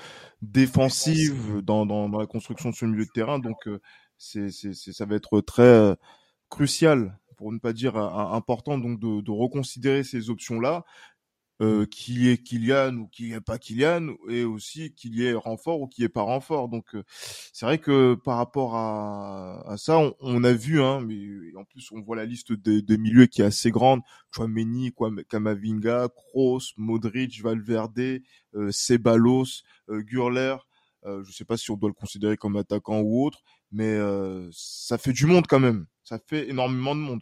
[0.42, 3.40] défensive dans, dans, dans, la construction de ce milieu de terrain.
[3.40, 3.80] Donc, euh,
[4.18, 5.96] c'est, c'est, ça va être très euh,
[6.50, 10.86] crucial, pour ne pas dire important, donc de, de reconsidérer ces options-là.
[11.62, 15.26] euh, qu'il y ait Kylian ou qu'il n'y ait pas Kylian, et aussi qu'il y
[15.26, 16.68] ait renfort ou qu'il n'y ait pas renfort.
[16.70, 17.04] Donc euh,
[17.54, 21.64] c'est vrai que par rapport à, à ça, on, on, a vu, hein, mais en
[21.64, 24.02] plus on voit la liste des, des milieux qui est assez grande.
[24.32, 24.94] Chouameni,
[25.30, 28.20] Kamavinga, Kroos, Modric, Valverde,
[28.56, 30.56] euh, Ceballos, euh, Gurler.
[31.06, 33.44] Euh, je sais pas si on doit le considérer comme attaquant ou autre,
[33.74, 35.86] mais euh, ça fait du monde quand même.
[36.04, 37.22] Ça fait énormément de monde.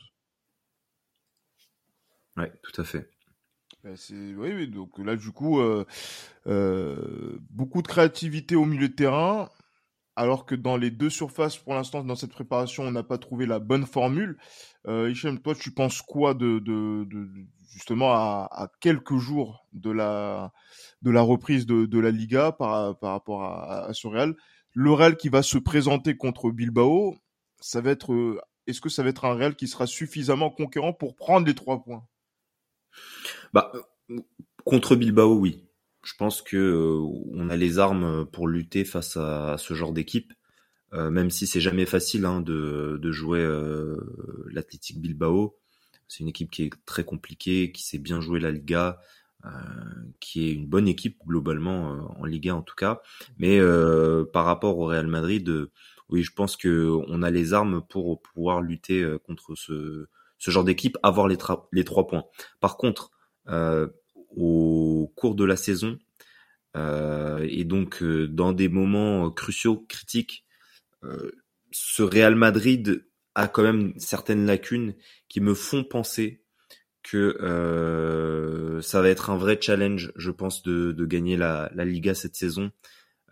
[2.37, 3.09] Ouais, tout à fait.
[3.83, 3.95] Ben
[4.37, 5.85] oui, oui, donc là du coup, euh,
[6.45, 9.49] euh, beaucoup de créativité au milieu de terrain,
[10.15, 13.47] alors que dans les deux surfaces, pour l'instant, dans cette préparation, on n'a pas trouvé
[13.47, 14.37] la bonne formule.
[14.87, 17.27] Euh, Hichem, toi, tu penses quoi de, de, de
[17.71, 20.51] justement à, à, quelques jours de la
[21.01, 24.35] de la reprise de, de la Liga par, par rapport à, à ce Real,
[24.73, 27.15] le Real qui va se présenter contre Bilbao,
[27.59, 31.15] ça va être, est-ce que ça va être un Real qui sera suffisamment conquérant pour
[31.15, 32.05] prendre les trois points?
[33.53, 33.71] Bah,
[34.65, 35.65] contre Bilbao, oui.
[36.03, 36.99] Je pense que euh,
[37.31, 40.33] on a les armes pour lutter face à, ce genre d'équipe,
[40.93, 43.97] euh, même si c'est jamais facile hein, de, de, jouer euh,
[44.47, 45.59] l'Athletic Bilbao.
[46.07, 49.01] C'est une équipe qui est très compliquée, qui sait bien jouer la Liga, euh,
[50.19, 53.01] qui est une bonne équipe globalement euh, en Liga en tout cas.
[53.37, 55.69] Mais euh, par rapport au Real Madrid,
[56.09, 60.63] oui, je pense que on a les armes pour pouvoir lutter contre ce, ce genre
[60.63, 61.37] d'équipe, avoir les,
[61.71, 62.25] les trois points.
[62.59, 63.11] Par contre,
[63.47, 63.87] euh,
[64.35, 65.99] au cours de la saison
[66.77, 70.45] euh, et donc euh, dans des moments cruciaux, critiques,
[71.71, 74.93] ce Real Madrid a quand même certaines lacunes
[75.29, 76.40] qui me font penser
[77.03, 81.85] que euh, ça va être un vrai challenge, je pense, de, de gagner la, la,
[81.85, 82.71] Liga cette saison.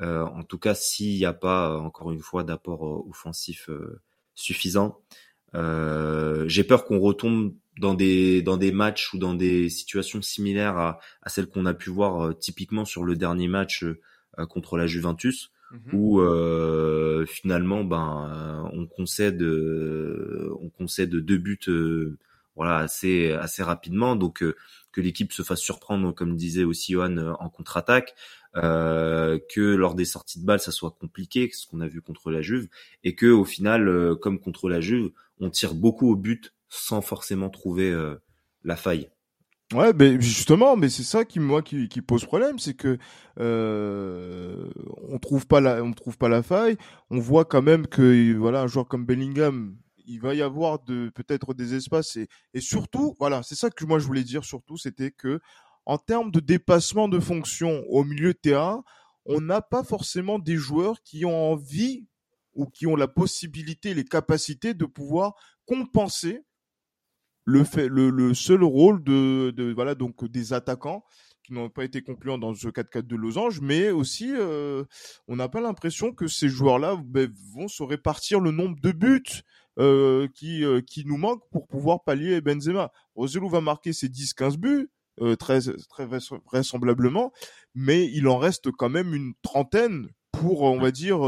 [0.02, 4.02] Euh, en tout cas, s'il n'y a pas, encore une fois, d'apport offensif euh,
[4.36, 5.02] suffisant.
[5.54, 11.00] J'ai peur qu'on retombe dans des dans des matchs ou dans des situations similaires à,
[11.24, 14.86] à celles qu'on a pu voir euh, typiquement sur le dernier match euh, contre la
[14.86, 15.80] Juventus mhm.
[15.94, 21.60] où euh, finalement ben on concède on concède deux buts
[22.60, 24.44] voilà assez assez rapidement donc
[24.92, 28.14] que l'équipe se fasse surprendre comme disait aussi Johan en contre-attaque
[28.58, 32.32] euh, que lors des sorties de balles ça soit compliqué ce qu'on a vu contre
[32.32, 32.68] la Juve
[33.04, 37.50] et que au final comme contre la Juve on tire beaucoup au but sans forcément
[37.50, 38.16] trouver euh,
[38.64, 39.10] la faille.
[39.74, 42.98] Ouais, mais justement, mais c'est ça qui moi qui, qui pose problème, c'est que
[43.40, 44.68] euh,
[45.08, 46.78] on trouve pas la on trouve pas la faille.
[47.12, 49.76] On voit quand même que voilà un joueur comme Bellingham,
[50.10, 52.28] il va y avoir peut-être des espaces et,
[52.60, 55.40] surtout voilà c'est ça que moi je voulais dire surtout c'était que
[55.86, 58.84] en termes de dépassement de fonction au milieu terrain,
[59.26, 62.06] on n'a pas forcément des joueurs qui ont envie
[62.54, 65.34] ou qui ont la possibilité, les capacités de pouvoir
[65.66, 66.44] compenser
[67.46, 71.04] le, seul rôle de, de, voilà donc des attaquants
[71.44, 74.84] qui n'ont pas été concluants dans ce 4-4 de losange, mais aussi euh,
[75.28, 79.42] on n'a pas l'impression que ces joueurs-là ben, vont se répartir le nombre de buts
[79.80, 82.92] euh, qui, euh, qui nous manquent pour pouvoir pallier Benzema.
[83.16, 84.90] Roselu va marquer ses 10-15 buts,
[85.22, 87.32] euh, très, très vraisemblablement,
[87.76, 91.22] mais il en reste quand même une trentaine pour, on va dire,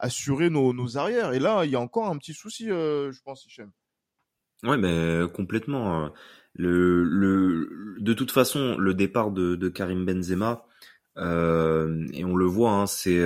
[0.00, 1.34] assurer nos, arrières.
[1.34, 3.70] Et là, il y a encore un petit souci, je pense, Hichem.
[4.64, 6.06] Ouais, mais complètement.
[6.06, 6.08] Euh,
[6.54, 10.66] le, de toute façon, le départ de, Karim Benzema,
[11.16, 13.24] et on le voit, hein, c'est,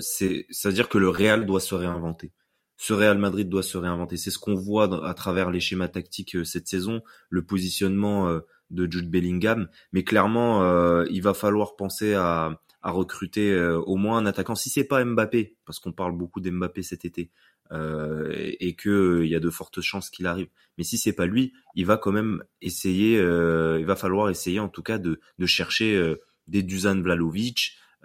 [0.00, 2.32] c'est, c'est à dire que le Real doit se réinventer.
[2.76, 4.16] Ce Real Madrid doit se réinventer.
[4.16, 8.40] C'est ce qu'on voit à travers les schémas tactiques euh, cette saison, le positionnement euh,
[8.70, 9.68] de Jude Bellingham.
[9.92, 13.56] Mais clairement, il va falloir penser à, recruter
[13.86, 14.54] au moins un attaquant.
[14.54, 17.30] Si c'est pas Mbappé, parce qu'on parle beaucoup d'Mbappé cet été,
[17.72, 20.46] euh, et que euh, il y a de fortes chances qu'il arrive.
[20.78, 23.18] Mais si c'est pas lui, il va quand même essayer.
[23.18, 26.14] Euh, il va falloir essayer en tout cas de, chercher
[26.46, 26.96] des Dusan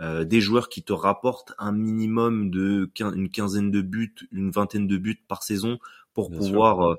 [0.02, 4.88] Vlalovic, des joueurs qui te rapportent un minimum de une quinzaine de buts, une vingtaine
[4.88, 5.80] de buts par saison
[6.14, 6.98] pour pouvoir,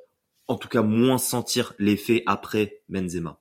[0.49, 3.39] en tout cas, moins sentir l'effet après Benzema.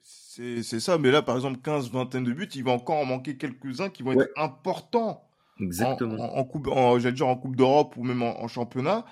[0.00, 3.36] c'est ça, mais là, par exemple, 15, vingtaine de buts, il va encore en manquer
[3.36, 5.28] quelques-uns qui vont être importants
[5.60, 6.18] Exactement.
[6.18, 6.68] En, en, coupe,
[6.98, 9.04] j'allais dire en coupe d'Europe ou même en, championnat,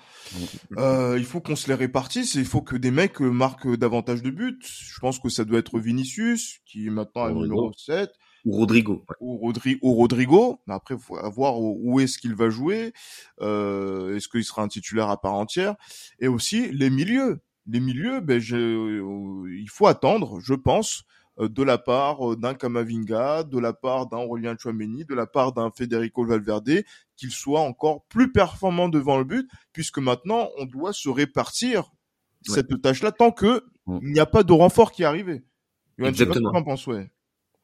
[0.77, 2.35] euh, il faut qu'on se les répartisse.
[2.35, 4.59] Et il faut que des mecs euh, marquent davantage de buts.
[4.61, 8.11] Je pense que ça doit être Vinicius qui est maintenant à numéro 7
[8.45, 10.59] ou Rodrigo ou, Rodri ou Rodrigo.
[10.67, 12.93] Mais après, faut voir où, est-ce qu'il va jouer.
[13.41, 15.75] Euh, est-ce qu'il sera un titulaire à part entière?
[16.19, 17.41] Et aussi les milieux.
[17.67, 21.03] Les milieux, ben, je, euh, il faut attendre, je pense,
[21.39, 25.53] euh, de la part d'un Kamavinga, de la part d'un Aurélien Chouameni, de la part
[25.53, 26.83] d'un Federico Valverde,
[27.15, 31.91] qu'il soit encore plus performant devant le but, puisque maintenant on doit se répartir
[32.41, 33.63] cette tâche-là tant que
[34.01, 35.43] il n'y a pas de renfort qui est arrivé.
[35.99, 36.51] Exactement.
[36.51, 37.11] Tu penses, ouais.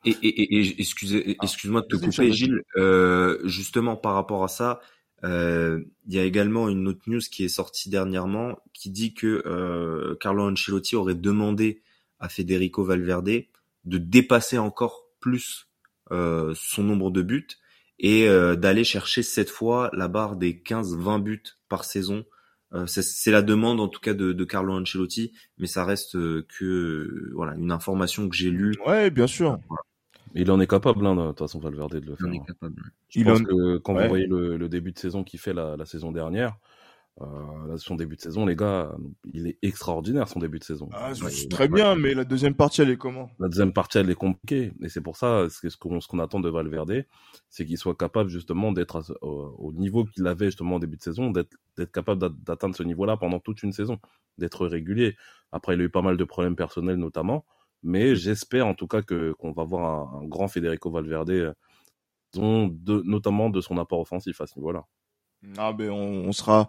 [0.08, 2.62] Et, et, et, excusez, ah, excuse-moi de te couper, Gilles.
[2.76, 4.80] Euh, justement, par rapport à ça,
[5.24, 9.44] euh, il y a également une autre news qui est sortie dernièrement qui dit que
[9.46, 11.82] euh, Carlo Ancelotti aurait demandé
[12.20, 13.46] à Federico Valverde
[13.86, 15.68] de dépasser encore plus
[16.12, 17.48] euh, son nombre de buts
[18.00, 22.26] et euh, d'aller chercher cette fois la barre des 15-20 buts par saison.
[22.74, 27.32] Euh, c'est la demande en tout cas de, de, Carlo Ancelotti, mais ça reste que
[27.34, 28.76] voilà une information que j'ai lue.
[28.86, 29.58] Ouais, bien sûr.
[30.38, 32.28] Il en est capable, hein, de toute façon, Valverde de le faire.
[32.28, 32.84] Il en est capable.
[33.10, 35.86] Je pense que quand vous voyez le, le, début de saison qu'il fait la, la,
[35.86, 36.58] saison dernière,
[37.22, 38.96] euh, son début de saison, les gars,
[39.34, 40.88] il est extraordinaire son début de saison.
[40.94, 41.14] Ah,
[41.50, 43.32] très bien, mais la deuxième partie, elle est comment?
[43.40, 46.40] La deuxième partie, elle est compliquée, et c'est pour ça, ce qu'on ce qu'on attend
[46.40, 47.06] de Valverde,
[47.50, 51.32] c'est qu'il soit capable justement d'être au niveau qu'il avait justement au début de saison,
[51.32, 53.98] d'être d'être capable d'atteindre ce niveau-là pendant toute une saison,
[54.38, 55.16] d'être régulier.
[55.52, 57.46] Après, il a eu pas mal de problèmes personnels notamment,
[57.84, 61.54] mais j'espère en tout cas que qu'on va voir un, grand Federico Valverde, euh,
[62.36, 64.84] de, notamment de son apport offensif à ce niveau-là.
[65.58, 66.68] Ah ben on, on sera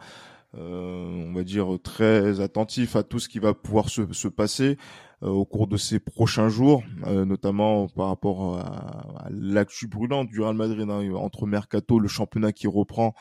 [0.55, 4.79] euh, on va dire très attentif à tout ce qui va pouvoir se, se passer
[5.23, 10.29] euh, au cours de ces prochains jours, euh, notamment par rapport à, à l'actu brûlante
[10.29, 13.15] du Real Madrid hein, entre mercato, le championnat qui reprend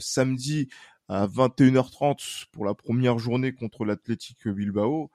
[0.00, 0.68] samedi
[1.10, 5.10] à 21h30 pour la première journée contre l'Athletic Bilbao.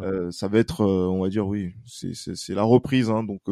[0.00, 3.10] Euh, ça va être, on va dire, oui, c'est la reprise.
[3.10, 3.42] Hein, donc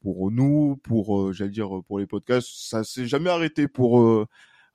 [0.00, 4.26] pour nous, pour, j'allais dire, pour les podcasts, ça s'est jamais arrêté pour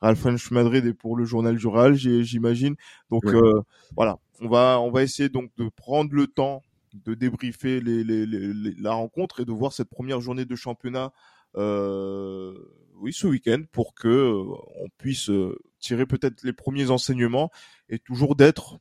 [0.01, 2.75] Ralph Madrid et pour le journal du Real, j'imagine.
[3.09, 3.61] Donc euh,
[3.95, 6.61] voilà, on va on va essayer donc de prendre le temps
[6.93, 11.11] de débriefer les, les, les, la rencontre et de voir cette première journée de championnat
[11.57, 12.53] euh,
[12.99, 14.43] oui ce week-end pour que euh,
[14.81, 17.51] on puisse euh, tirer peut-être les premiers enseignements
[17.89, 18.79] et toujours d'être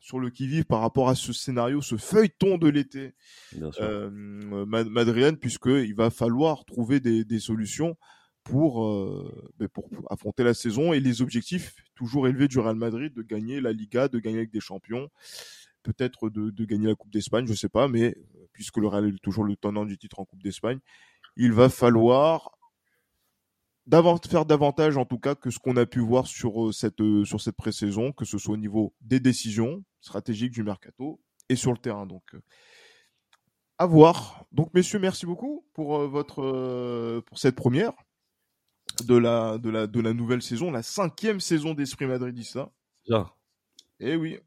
[0.00, 3.14] sur le qui-vive par rapport à ce scénario, ce feuilleton de l'été
[3.80, 7.96] euh, madrienne, puisqu'il va falloir trouver des, des solutions
[8.42, 13.12] pour, euh, ben, pour affronter la saison et les objectifs toujours élevés du Real Madrid
[13.14, 15.10] de gagner la Liga, de gagner avec des champions,
[15.82, 18.16] peut-être de, de, gagner la Coupe d'Espagne, je sais pas, mais
[18.52, 20.78] puisque le Real est toujours le tenant du titre en Coupe d'Espagne,
[21.36, 22.58] il va falloir
[24.28, 27.24] faire davantage en tout cas que ce qu'on a pu voir sur euh, cette euh,
[27.24, 31.72] sur cette pré-saison, que ce soit au niveau des décisions stratégiques du mercato et sur
[31.72, 32.06] le terrain.
[32.06, 32.36] Donc
[33.78, 34.44] à voir.
[34.52, 37.92] Donc messieurs, merci beaucoup pour votre pour cette première
[39.04, 42.70] de la, de la, de la nouvelle saison, la cinquième saison d'Esprit Madridista.
[43.06, 43.32] Ja.
[43.98, 44.38] Et eh oui,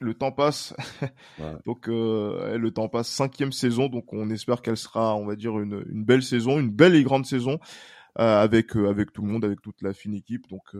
[0.00, 0.74] le temps passe.
[1.66, 5.58] donc euh, le temps passe, cinquième saison, donc on espère qu'elle sera, on va dire,
[5.58, 9.28] une, une belle saison, une belle et grande saison euh, avec, euh, avec tout le
[9.28, 10.48] monde, avec toute la fine équipe.
[10.48, 10.74] Donc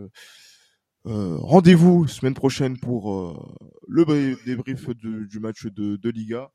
[1.04, 6.50] rendez-vous semaine prochaine pour le débrief du match de, de Liga.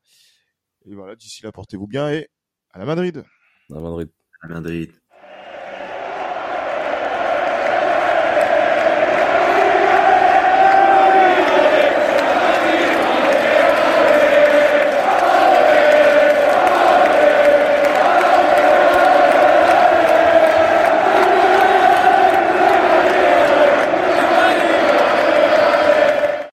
[0.86, 2.28] Et voilà, d'ici là, portez-vous bien et
[2.70, 3.24] à la Madrid.
[3.72, 4.10] À Madrid.
[4.42, 4.92] À Madrid.